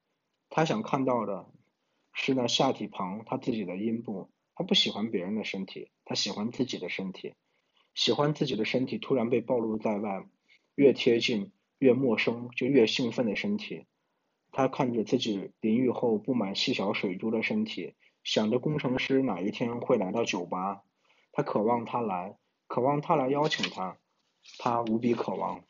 [0.49, 1.49] 他想看到的
[2.19, 4.29] 是那下体旁他自己的阴部。
[4.55, 7.35] 他不喜欢别人的身体，他喜欢自己的身体，
[7.93, 10.25] 喜欢自己的身体突然被暴露在外，
[10.73, 13.85] 越贴近越陌生就越兴奋的身体。
[14.51, 17.93] 他看着自己淋浴后布满细小水珠的身体，
[18.23, 20.81] 想着工程师哪一天会来到酒吧。
[21.31, 23.99] 他渴望他来，渴望他来邀请他，
[24.57, 25.63] 他无比渴望。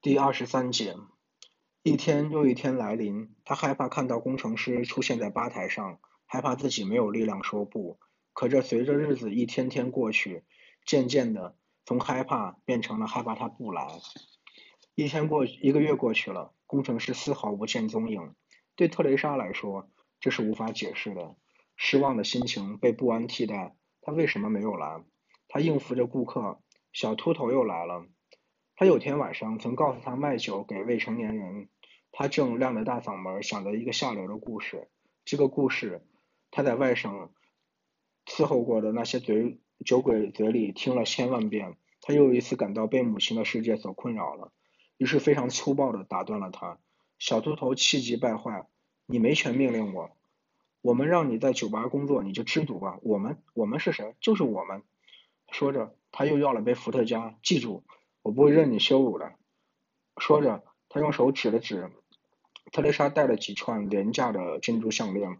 [0.00, 0.94] 第二十三节，
[1.86, 8.00] 一天又一天来临，他害怕看到工程师出现在吧台上，害怕自己没有力量说不。
[8.32, 10.42] 可这随着日子一天天过去，
[10.84, 13.86] 渐渐的从害怕变成了害怕他不来。
[14.96, 18.34] 一天过，一个月过去了，工程师丝毫不见踪影。
[18.74, 21.36] 对特蕾莎来说，这是无法解释的。
[21.76, 23.76] 失望的心情被不安替代。
[24.00, 25.04] 他为什么没有来？
[25.46, 26.60] 他应付着顾客，
[26.92, 28.04] 小秃头又来了。
[28.74, 31.68] 他有天晚上曾告诉他卖酒给未成年人。
[32.18, 34.88] 他正亮着大嗓门想着一个下流的故事。
[35.26, 36.02] 这个故事
[36.50, 37.30] 他在外省
[38.24, 41.76] 伺候过的那些嘴酒鬼嘴里听了千万遍。
[42.00, 44.50] 他又一次感到被母亲的世界所困扰了，
[44.96, 46.78] 于是非常粗暴的打断了他。
[47.18, 48.66] 小秃头气急败坏
[49.04, 50.16] ：“你没权命令我！
[50.80, 52.98] 我们让你在酒吧工作，你就知足吧。
[53.02, 54.14] 我们，我们是谁？
[54.22, 54.82] 就是我们。”
[55.52, 57.36] 说着，他又要了杯伏特加。
[57.42, 57.84] 记住。
[58.22, 59.34] 我不会任你羞辱的。
[60.16, 61.90] 说着，他用手指了指
[62.72, 65.38] 特蕾莎戴了几串廉价的珍珠项链，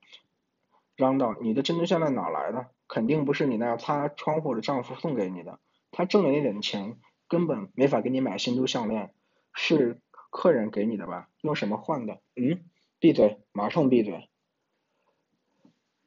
[0.94, 2.68] 嚷道：“你的珍珠项链哪来的？
[2.88, 5.58] 肯定不是你那擦窗户的丈夫送给你的。
[5.90, 6.98] 他挣了那点钱，
[7.28, 9.12] 根本没法给你买珍珠项链。
[9.52, 10.00] 是
[10.30, 11.28] 客人给你的吧？
[11.40, 12.20] 用什么换的？
[12.36, 12.64] 嗯？
[12.98, 13.40] 闭嘴！
[13.52, 14.28] 马上闭嘴！”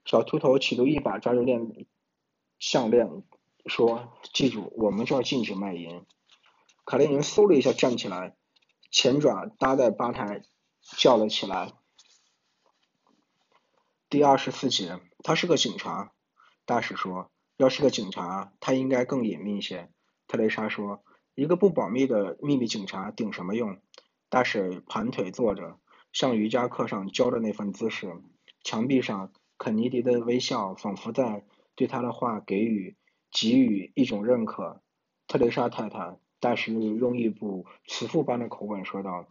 [0.05, 1.85] 小秃头企图一把抓住链
[2.57, 3.23] 项链，
[3.65, 6.05] 说：“记住，我们这儿禁止卖淫。”
[6.85, 8.35] 卡列宁嗖的一下站起来，
[8.89, 10.41] 前爪搭在吧台，
[10.97, 11.73] 叫了起来。
[14.09, 16.11] 第二十四节，他是个警察。
[16.65, 19.91] 大使说：“要是个警察，他应该更隐秘些。”
[20.27, 21.03] 特蕾莎说
[21.35, 23.79] ：“一个不保密的秘密警察顶什么用？”
[24.29, 25.79] 大使盘腿坐着，
[26.11, 28.21] 像瑜伽课上教的那份姿势。
[28.63, 32.97] 墙壁上，肯尼迪的微笑仿佛在对他的话给予
[33.31, 34.81] 给予一种认可。
[35.27, 36.17] 特蕾莎太太。
[36.41, 39.27] 大使用一部慈父般的口吻说道：“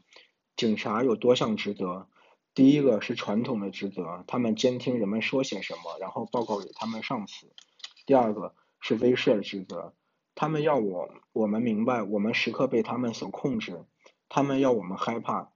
[0.59, 2.09] 警察有多项职责，
[2.53, 7.47] 第一个是传统的职责，他们监听人们说些什么，然后报告给他们上司；
[8.07, 9.95] 第二个是威慑的职责，
[10.35, 13.85] 他们要我我们明白，我们时刻被他们所控制，
[14.29, 15.53] 他们要我们害怕。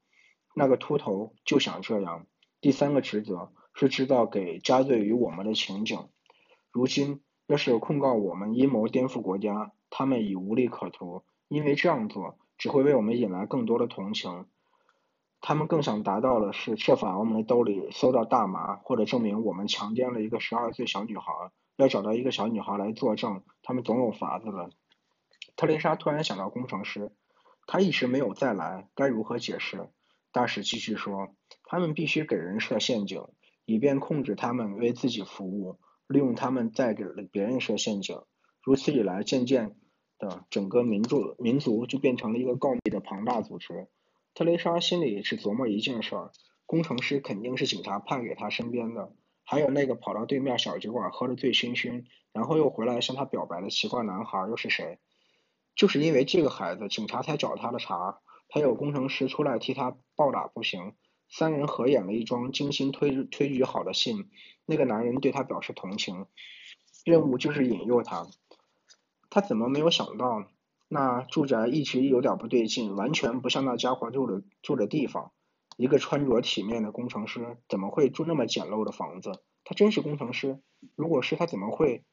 [0.54, 2.28] 那个秃头就想这样。
[2.60, 6.10] 第三个职责是制造给加罪于我们的情景。
[6.70, 14.46] 如今，要是控告我们阴谋颠覆国家，他们已无利可图。”因为这样做只会为我们引来更多的同情，
[15.42, 21.32] 他们更想达到的是设法我们的兜里搜到大麻，或者证明我们强奸了一个十二岁小女孩。
[21.76, 24.70] 要找到一个小女孩来作证，他们总有法子的。
[25.56, 27.12] 特蕾莎突然想到工程师，
[27.66, 29.90] 他一直没有再来，该如何解释？
[30.30, 31.34] 大使继续说，
[31.64, 33.24] 他们必须给人设陷阱，
[33.64, 38.20] 以便控制他们为自己服务，利用他们再给别人设陷阱。
[38.62, 39.76] 如此一来，渐渐。
[40.18, 43.88] 的整个民族民族就变成了一个告密的庞大组织。
[44.34, 46.30] 特蕾莎心里只琢磨一件事儿：
[46.66, 49.12] 工程师肯定是警察派给他身边的。
[49.44, 54.98] 还有那个跑到对面小酒馆喝得醉醺醺，然后又回来向他表白的奇怪男孩又是谁？
[55.74, 58.20] 就是因为这个孩子，警察才找他的茬。
[58.48, 60.94] 还有工程师出来替他暴打不行。
[61.28, 64.30] 三人合演了一桩精心推推举好的信。
[64.66, 66.26] 那个男人对他表示同情，
[67.04, 68.26] 任务就是引诱他。
[69.30, 70.46] 他怎么没有想到，
[70.94, 75.32] 那住宅一直有点不对劲，完全不像那家伙住的住的地方。
[75.78, 79.42] 一个穿着体面的工程师怎么会住那么简陋的房子？
[79.64, 80.60] 他真是工程师？
[80.94, 82.04] 如果是他，怎么会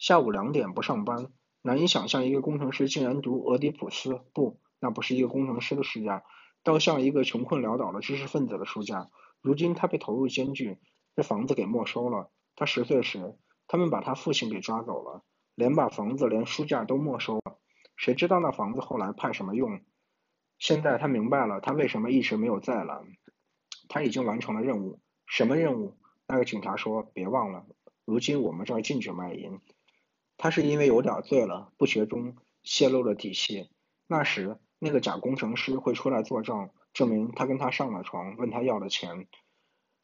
[0.00, 1.28] 下午两点不上班？
[1.62, 4.20] 难以想象一个工程师竟然读俄狄浦斯。
[4.34, 6.24] 不，那不是一个工程师的书架，
[6.64, 9.10] 倒像一个穷困潦倒的知识分子的书架。
[9.40, 10.78] 如今他被投入监狱，
[11.14, 12.32] 这房子给没收了。
[12.56, 13.36] 他十岁时，
[13.68, 15.22] 他们把他父亲给抓走了。
[15.54, 17.58] 连把房子、连书架都没收了，
[17.98, 19.80] 谁知道那房子后来派什么用？
[20.56, 23.00] 现在他明白了，他为什么一直没有再来。
[23.88, 25.00] 他已经完成了任务。
[25.26, 25.98] 什么任务？
[26.28, 27.66] 那个警察说：“别忘了，
[28.04, 29.60] 如今我们这儿禁止卖淫。”
[30.38, 33.68] 他是因为有点醉了，不觉中泄露了底细。
[34.06, 39.26] 那时，那个假工程师会出来作证，证明他跟他上了床，问他要了钱。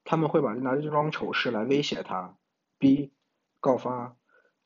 [0.03, 2.37] 他们会把拿这桩丑事来威胁他，
[2.77, 3.13] 逼
[3.61, 4.17] 告发。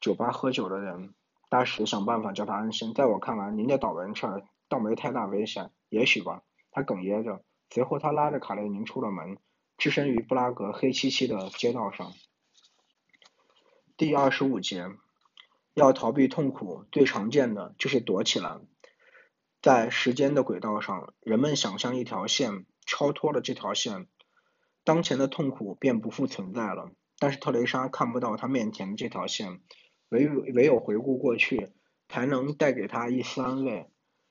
[0.01, 1.12] 酒吧喝酒的人，
[1.49, 2.92] 大使想办法叫他安心。
[2.94, 6.42] 在我看来，您这倒霉事儿倒没太大危险，也许吧。
[6.70, 9.38] 他哽咽着，随后他拉着卡列宁出了门，
[9.76, 12.12] 置身于布拉格黑漆漆的街道上。
[13.96, 14.86] 第二十五节，
[15.74, 18.59] 要逃避痛苦，最常见的就是躲起来。
[19.61, 24.07] 在时间的轨道上，人们想象一条线，超脱了这条线，
[24.84, 26.92] 当前的痛苦便不复存在了。
[27.18, 29.61] 但是特蕾莎看不到她面前的这条线，
[30.09, 31.71] 唯唯有回顾过去，
[32.09, 33.87] 才能带给他一丝安慰。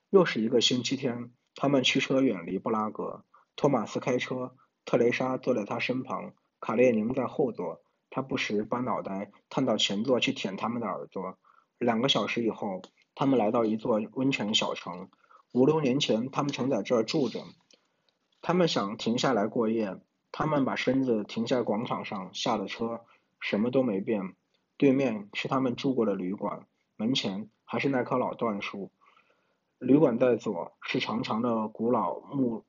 [0.09, 3.25] 又是一个星期天，他们驱车远离布拉格。
[3.55, 4.55] 托马斯开车，
[4.85, 7.81] 特蕾莎坐在他身旁，卡列宁在后座。
[8.09, 11.37] 他不时把脑袋探到前座去舔他们的耳朵。
[11.77, 12.81] 两个小时以后，
[13.15, 15.09] 他们来到一座温泉小城。
[15.53, 17.41] 五六年前，他们曾在这儿住着。
[18.41, 19.99] 他们想停下来过夜。
[20.31, 23.01] 他们把身子停在广场上，下了车，
[23.39, 24.35] 什么都没变。
[24.77, 28.91] 对面是他们住过的旅馆，门前还是那棵老椴树。
[29.79, 32.65] 旅馆在左，是长长的古老木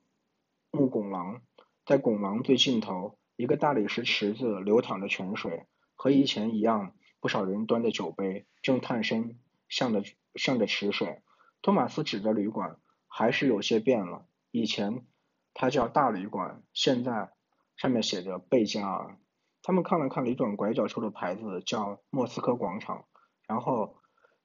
[0.71, 1.41] 木拱廊，
[1.85, 10.03] 在拱廊最尽头，一个大理石池子流淌着泉水，和以前一样，不少人端着酒杯，正探身向着
[10.35, 11.21] 向着池水。
[11.61, 14.25] 托马斯指着旅馆，还是有些变了。
[14.51, 15.05] 以前
[15.53, 17.31] 它叫大旅馆，现在。
[17.79, 19.17] 上面写着贝加尔。
[19.61, 23.05] 他们看了看里转拐角处的牌子，叫莫斯科广场。
[23.47, 23.97] 然后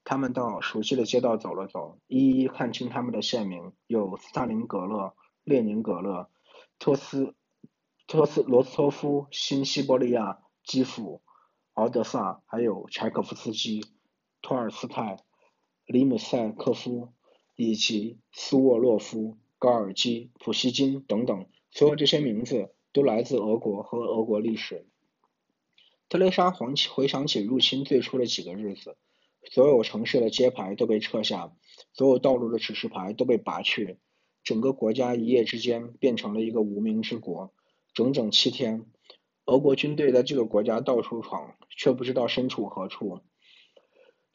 [0.03, 6.29] 他们到熟悉的街道走了走，一一看清他们的县名：有斯大林格勒、列宁格勒、
[6.79, 7.35] 托斯
[8.07, 11.21] 托斯罗斯托夫、新西伯利亚、基辅、
[11.73, 13.85] 敖德萨，还有柴可夫斯基、
[14.41, 15.23] 托尔斯泰、
[15.85, 17.13] 里姆塞科夫
[17.55, 21.47] 以及斯沃洛夫、高尔基、普希金等等。
[21.71, 22.71] 所有这些名字。
[22.95, 24.87] 都来自俄国和俄国历史。
[26.15, 28.95] 特蕾莎回起回想起入侵最初的几个日子，
[29.51, 31.51] 所有城市的街牌都被撤下，
[31.91, 33.99] 所有道路的指示牌都被拔去，
[34.41, 37.53] 整个国家一夜之间变成了一个无名之国。
[37.93, 38.85] 整整七天，
[39.43, 43.19] 俄国军队在这个国家到处闯，却不知道身处何处。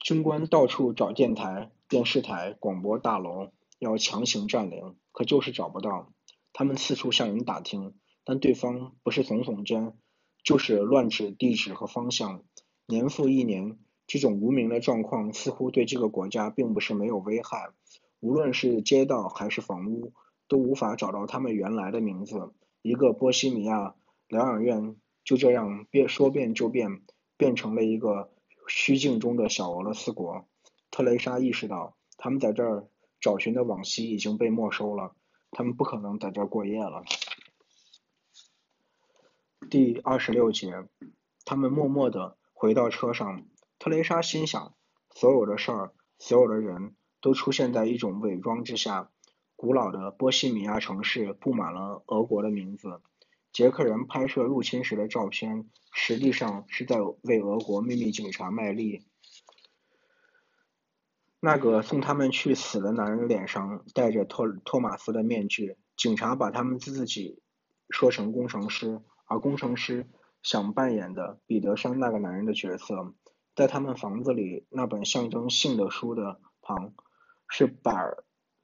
[0.00, 6.12] 军官到处找电台、电视台、广播大楼，要强行占领，可就是找不到。
[6.52, 7.94] 他们四处向人打听。
[8.22, 9.94] 但对方不是耸耸肩，
[10.42, 12.42] 就是乱指地址和方向。
[12.86, 17.70] 年复一年，这种无名的状况似乎对这个国家并不是没有危害。
[18.20, 20.12] 无论是街道还是房屋，
[20.48, 22.52] 都无法找到他们原来的名字。
[22.82, 23.94] 一个波西米亚
[24.28, 27.02] 疗养院就这样变说变就变，
[27.36, 28.32] 变成了一个
[28.68, 30.46] 虚境中的小俄罗斯国。
[30.90, 32.88] 特蕾莎意识到，他们在这儿
[33.20, 35.14] 找寻的往昔已经被没收了，
[35.50, 37.04] 他们不可能在这儿过夜了。
[39.68, 40.88] 第二十六节，
[41.44, 43.44] 他们默默地回到车上。
[43.78, 44.74] 特蕾莎心想，
[45.14, 49.10] 所有的事儿，所有的人都出现在一种伪装之下。
[49.56, 53.02] 古老的波西米亚城市布满了俄国的名字。
[53.52, 59.06] 捷克人拍摄入侵时的照片，实际上是在为俄国秘密警察卖力。
[61.38, 67.40] 那个送他们去死的男人脸上戴着托托马斯的面具，警察把他们自己
[67.90, 69.00] 说成工程师。
[69.30, 70.08] 而工程师
[70.42, 73.14] 想扮演的彼得山那个男人的角色，
[73.54, 76.94] 在他们房子里那本象征性的书的旁，
[77.48, 77.94] 是摆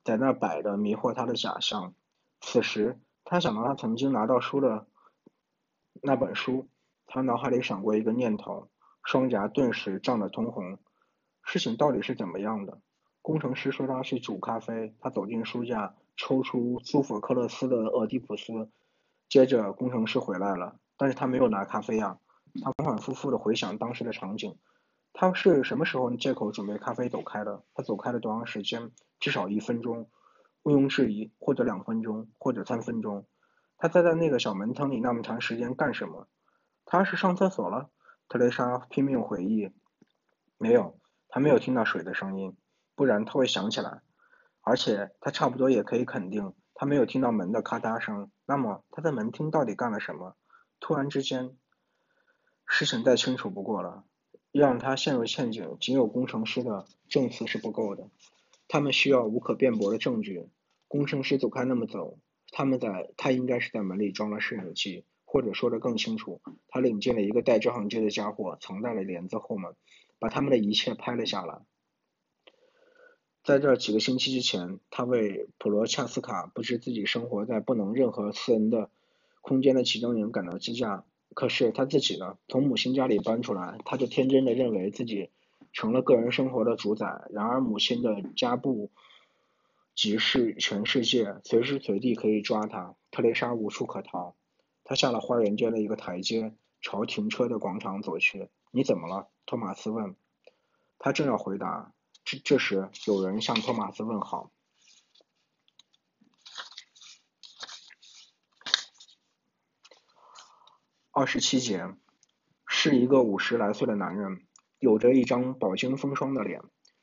[0.02, 1.94] 在那摆的迷惑他的假象。
[2.40, 4.88] 此时，他想到他曾经拿到书的
[6.02, 6.68] 那本书，
[7.06, 8.68] 他脑海里闪过一个念头，
[9.04, 10.80] 双颊顿时涨得通红。
[11.44, 12.80] 事情到底是怎么样的？
[13.22, 18.52] 工程师说他去煮咖啡，他走进书架，抽出苏弗克勒斯的《俄狄浦斯》。
[19.28, 22.18] 接着，工程师回来了，但是他没有拿咖啡啊。
[22.62, 24.56] 他反反复复的回想当时的场景，
[25.12, 27.64] 他是什么时候借口准备咖啡走开的？
[27.74, 28.92] 他走开了多长时间？
[29.18, 30.08] 至少一分钟，
[30.62, 33.26] 毋庸置疑，或者两分钟，或者三分钟。
[33.76, 36.28] 他待在那个小门厅里那么长时间干什么？
[36.84, 37.90] 他是上厕所了？
[38.28, 39.70] 特蕾莎拼命回忆，
[40.56, 40.98] 没有，
[41.28, 42.56] 他没有听到水的声音，
[42.94, 44.00] 不然他会想起来。
[44.62, 46.54] 而且他差不多也可以肯定。
[46.78, 50.36] 他没有听到门的咔嗒声，那么他在门厅到底干了什么？
[50.78, 51.56] 突然之间，
[52.66, 54.04] 事情再清楚不过了。
[54.52, 58.08] 让他陷入陷阱，仅有工程师的证词是不够的，
[58.68, 60.48] 他们需要无可辩驳的证据。
[60.88, 62.18] 工程师走开那么走，
[62.52, 69.72] 他们在他应该是在门里装了摄影机，或者说的更清楚，他领进了一个带照相机的家伙，藏在了帘子后面，
[70.18, 71.60] 把他们的一切拍了下来。
[73.46, 78.90] 在这几个星期之前，他为普罗恰斯卡布置自己生活在不能任何私人的
[79.40, 81.04] 空间的集中营感到惊讶。
[81.32, 82.38] 可是他自己呢？
[82.48, 85.30] 从母亲家里搬出来，他就天真的认为自己
[85.72, 87.22] 成了个人生活的主宰。
[87.30, 88.90] 然而母亲的家布
[89.94, 92.96] 即是全世界，随时随地可以抓他。
[93.12, 94.34] 特蕾莎无处可逃，
[94.82, 98.48] 她下了花园街的一个台阶，朝停车的广场走去。
[98.72, 99.28] 你怎么了？
[99.46, 100.16] 托马斯问。
[100.98, 101.92] 他正要回答，
[102.26, 104.50] 这这时有人向托马斯问好。
[111.12, 111.94] 二十七节，
[112.66, 114.44] 是一个五十来岁的男人，
[114.80, 116.62] 有着一张饱经风霜的脸，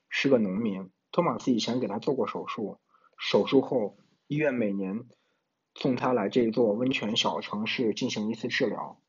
[0.09, 0.91] 是个农民。
[1.13, 2.81] 托马斯以前给他做过手术，
[3.17, 3.97] 手术后
[4.27, 5.05] 医院每年
[5.73, 9.01] 送他来这座温泉小城市进行一次治疗。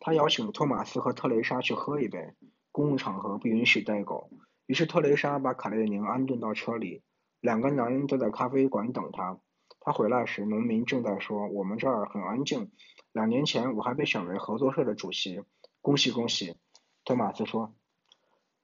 [0.00, 2.34] 他邀请托马斯和特蕾莎去喝一杯，
[2.72, 4.32] 公共场合不允许带狗。
[4.70, 7.02] 于是特蕾莎把卡列宁安顿到车里，
[7.40, 9.36] 两个男人都在咖啡馆等他。
[9.80, 12.70] 他回来时，农民正在说：“我们这儿很安静。
[13.10, 15.42] 两年前我还被选为合作社的主席，
[15.80, 16.56] 恭喜恭喜。”
[17.04, 17.74] 托马斯说：“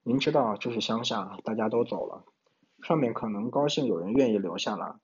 [0.01, 2.23] 您知道这是乡下，大家都走了。”
[2.81, 4.95] 上面可能高兴有人愿意留下来，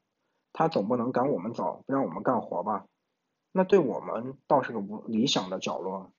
[0.54, 2.86] 他总不能赶我们走，不让我们干活吧？
[3.51, 6.14] 那对我们倒是个不理想的角落。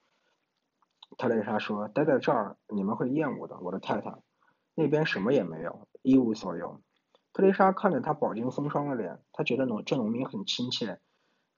[1.16, 4.18] 特蕾莎说：“待在这儿你们会厌恶的，我的太太。
[4.74, 6.80] 那边什么也没有，一无所有。”
[7.32, 11.00] 特蕾莎看着他饱经风霜的脸，她觉得农这农民很亲切。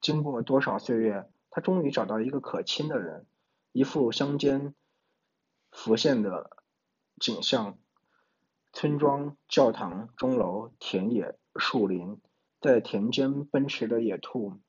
[0.01, 3.27] 经过多少岁月，她终于找到一个可亲的人，
[3.73, 4.75] 一副乡间
[5.71, 6.51] 浮现的
[7.21, 7.79] 景象。
[8.73, 12.21] 村庄、教堂、钟楼、田野、树林，
[12.61, 14.61] 在田间奔驰的野兔，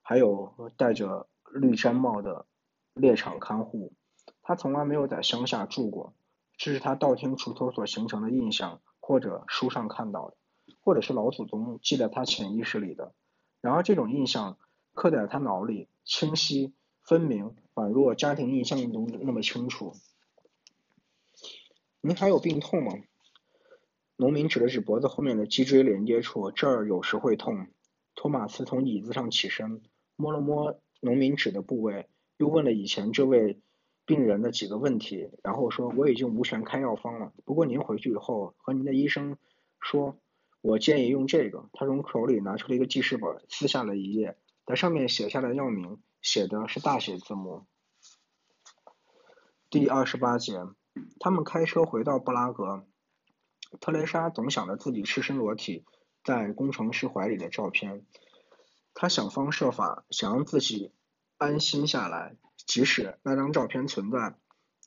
[0.00, 2.46] 还有戴着绿毡帽的
[2.92, 3.92] 猎场看护。
[4.42, 6.14] 他从来没有在乡下住过，
[6.56, 10.36] 这是他道听途说所形成的印象，或者书上看到的，
[10.80, 13.14] 或者是老祖宗记在他潜意识里的。
[13.60, 14.58] 然而这种印象
[14.92, 16.72] 刻在他脑里，清晰
[17.02, 19.94] 分明，宛若家庭印象中那么清楚。
[22.00, 22.92] 您还有病痛吗？
[24.16, 27.68] 农民指了指脖子后面的脊椎连接处，这儿有时会痛。
[28.14, 29.82] 托马斯从椅子上起身，
[30.16, 33.60] 摸了摸农民指的部位，又问了以前这位
[34.04, 39.38] 病人的几个问题，然后说：“我已经无权开药方了，不过您回去以后和您的医生
[39.80, 40.18] 说，
[40.60, 44.36] 我建议用这个。”他从口里拿出了一个记事本，撕下了一页，
[44.66, 47.66] 在上面写下了药名，写的是大写字母。
[49.70, 50.54] 第二十八节，
[51.18, 52.84] 他们开车回到布拉格。
[53.80, 55.86] 特蕾莎总想着自己赤身裸体
[56.24, 58.04] 在工程师怀里的照片，
[58.92, 60.92] 她想方设法想让自己
[61.42, 64.36] 安心下来，即使那张照片存在，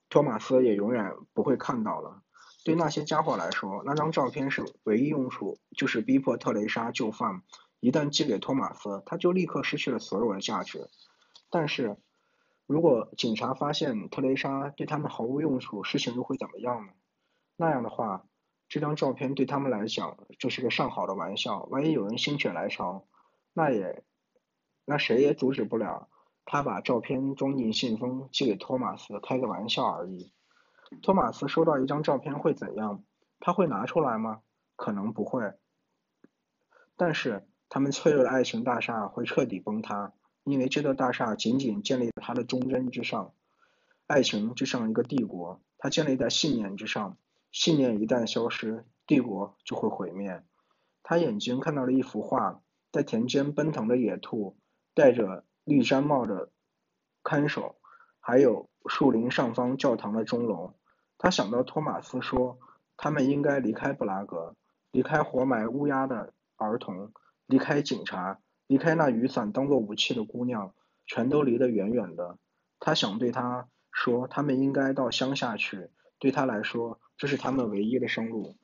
[0.10, 2.22] 托马斯也永远不会看到了。
[2.64, 7.44] 对那些家伙来说，那张照片是唯一用处，就是逼迫特蕾莎就范。
[7.80, 10.90] 一旦寄给托马斯，他就立刻失去了所有的价值。
[11.50, 11.98] 但是，
[12.66, 16.94] 如果警察发现特蕾莎对他们毫无用处，事情又会怎么样呢？
[17.56, 18.26] 那样的话。
[18.68, 23.06] 这张照片对他们来讲就是个上好的玩笑，万一有人心血来潮，
[23.54, 24.04] 那也，
[24.86, 26.10] 那谁也阻止不了
[26.46, 30.32] 他把照片装进信封寄给托马斯，开个玩笑而已。
[31.02, 33.04] 托马斯收到一张照片会怎样？
[33.40, 34.42] 他会拿出来吗？
[34.76, 35.54] 可能不会。
[36.96, 43.34] 但是他们脆弱的爱情大厦会彻底崩塌，因为这座大厦仅仅建立在他的忠贞之上。
[44.08, 47.18] 爱情就像一个帝国，它建立在信念之上。
[47.52, 50.44] 信念一旦消失，帝国就会毁灭。
[51.02, 54.58] 他眼睛看到了一幅画，在田间奔腾的野兔，
[54.94, 56.50] 带着绿毡帽的
[57.24, 57.76] 看守，
[58.22, 60.76] 还有树林上方教堂的钟楼。
[61.18, 62.58] 他想到托马斯说，
[62.96, 64.56] 他们应该离开布拉格，
[64.92, 67.12] 离开活埋乌鸦的儿童，
[67.46, 70.74] 离开警察，离开那雨伞当做武器的姑娘，
[71.06, 72.38] 全都离得远远的。
[72.80, 75.90] 他想对他说，他们应该到乡下去。
[76.18, 77.02] 对他来说。
[77.18, 78.58] 这是他们唯一的生路。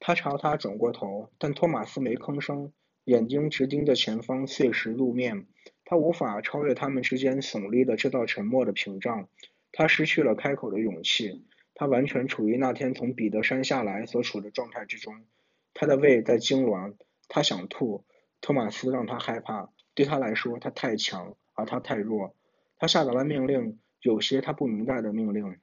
[0.00, 2.72] 他朝他转过头，但托马斯没吭声，
[3.04, 5.46] 眼睛直盯着前方碎石路面。
[5.86, 9.30] 他无法超越他们之间耸立的这道沉默的屏障。
[9.72, 11.46] 他失去了开口的勇气。
[11.74, 15.24] 他完全处于那天从彼得山下来所处的状态之中。
[15.72, 16.96] 他的胃在痉挛，
[17.28, 18.04] 他想吐。
[18.42, 19.70] 托马斯让他害怕。
[19.94, 22.34] 对他来说，他太强，而他太弱。
[22.76, 25.56] 他下达了命令，有些他不明白的命令。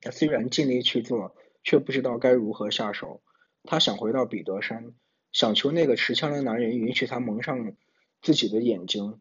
[0.00, 1.36] 他虽然尽力去做。
[1.62, 3.20] 却不知道该如何下手。
[3.64, 4.94] 他想回到彼得山，
[5.30, 7.76] 想求那个持枪的男人允许他蒙上
[8.22, 9.20] 自己的眼睛，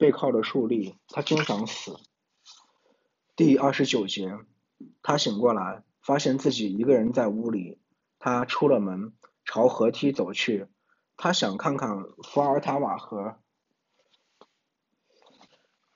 [0.00, 0.96] 背靠着树立。
[1.08, 1.96] 他真想死。
[3.36, 4.38] 第二十九节，
[5.02, 7.78] 他醒过来，发现自己一个人在屋里。
[8.18, 9.12] 他出了门，
[9.44, 10.66] 朝河梯走去。
[11.16, 13.36] 他想看看福尔塔瓦河。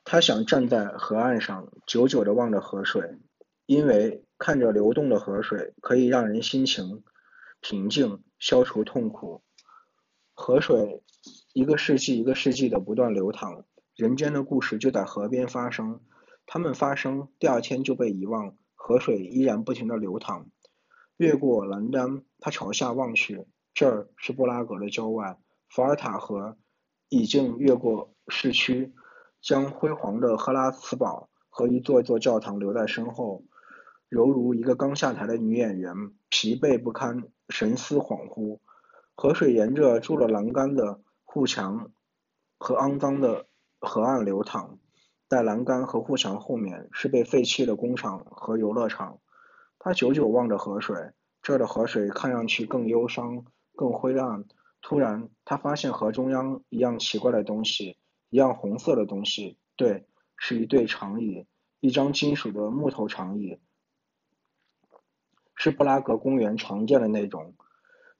[0.04, 3.18] 他想站在河岸上，久久的望着河水，
[3.66, 4.20] 因为。
[4.36, 7.04] 看着流动的河水，可以让人心情
[7.60, 9.42] 平静，消除痛苦。
[10.34, 11.02] 河水
[11.54, 13.64] 一个世纪一个世纪的不断流淌，
[13.96, 16.00] 人间的故事就在河边发生。
[16.46, 18.56] 它们发生，第二天就被遗忘。
[18.74, 20.48] 河水依然不停地流淌。
[21.16, 25.38] 越过栏杆，他朝下望去，这儿是布拉格的郊外。
[25.68, 26.58] 伏尔塔河
[27.08, 28.92] 已经越过市区，
[29.40, 33.44] 将辉煌的赫拉茨堡和一座座教堂留在身后，
[34.08, 35.94] 犹如一个刚下台的女演员，
[36.28, 38.58] 疲惫不堪，神思恍惚。
[39.14, 41.92] 河水沿着筑了栏杆的护墙
[42.58, 43.46] 和肮脏的
[43.84, 44.78] 河岸流淌，
[45.28, 49.20] 在栏杆和护墙后面是被废弃的工厂和游乐场。
[49.78, 51.12] 他久久望着河水，
[51.42, 53.44] 这儿的河水看上去更忧伤、
[53.76, 54.44] 更灰暗。
[54.80, 57.98] 突然，他发现河中央一样奇怪的东西，
[58.30, 59.58] 一样红色的东西。
[59.76, 60.06] 对，
[60.36, 61.46] 是一对长椅，
[61.80, 63.60] 一张金属的木头长椅，
[65.54, 67.54] 是布拉格公园常见的那种。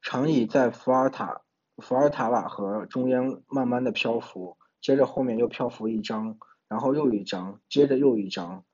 [0.02, 1.42] 长椅在伏尔塔
[1.78, 6.36] 伏尔塔瓦河中央慢慢的漂浮，接着后面又漂浮一张，
[6.68, 8.66] 然后又一张，接着又一张。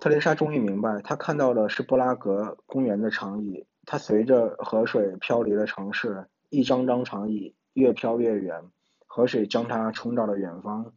[0.00, 8.64] 特蕾莎终于明白，她看到的是布拉格公园的长椅，它随着河水飘离了城市，一张张长椅越飘越远，
[9.06, 10.92] 河水将它冲到了远方，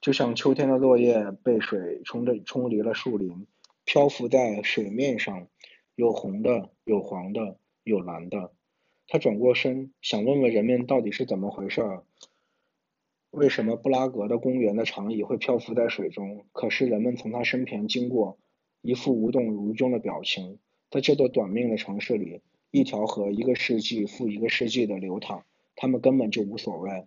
[0.00, 3.46] 就像秋天的落叶被水冲的冲离了树林，
[3.84, 5.46] 漂浮在水面上，
[5.94, 7.58] 有红的，有黄的。
[7.82, 8.52] 有蓝的，
[9.08, 12.04] 他转过身，想问问人们到底是怎么回事儿？
[13.30, 16.46] 为什么布拉格的公园的长椅会漂浮在水中？
[16.52, 18.38] 可是人们从他身边经过，
[18.82, 20.58] 一副无动于衷的表情。
[20.90, 25.44] 在这座短命的城市里，一条河一个世纪复一个世纪的流淌，
[25.76, 27.06] 他们根本就无所谓。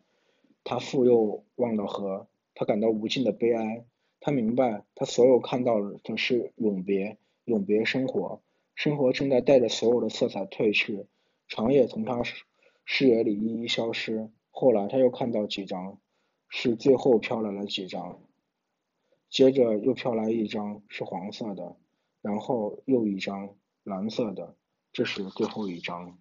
[0.63, 3.83] 他复又望到河，他感到无尽的悲哀。
[4.21, 8.41] 他明白，他所有看到的是永别，永别生活。
[8.75, 11.05] 生活正在带着所有的色彩褪去，
[11.49, 12.23] 长夜从他
[12.85, 14.29] 视野里一一消失。
[14.51, 15.99] 后来他又看到几张，
[16.55, 18.21] 是最后飘来了几张，
[19.27, 21.75] 接着又飘来一张是黄色的，
[22.21, 24.55] 然后又一张蓝色的，
[24.91, 26.19] 这是最后一张。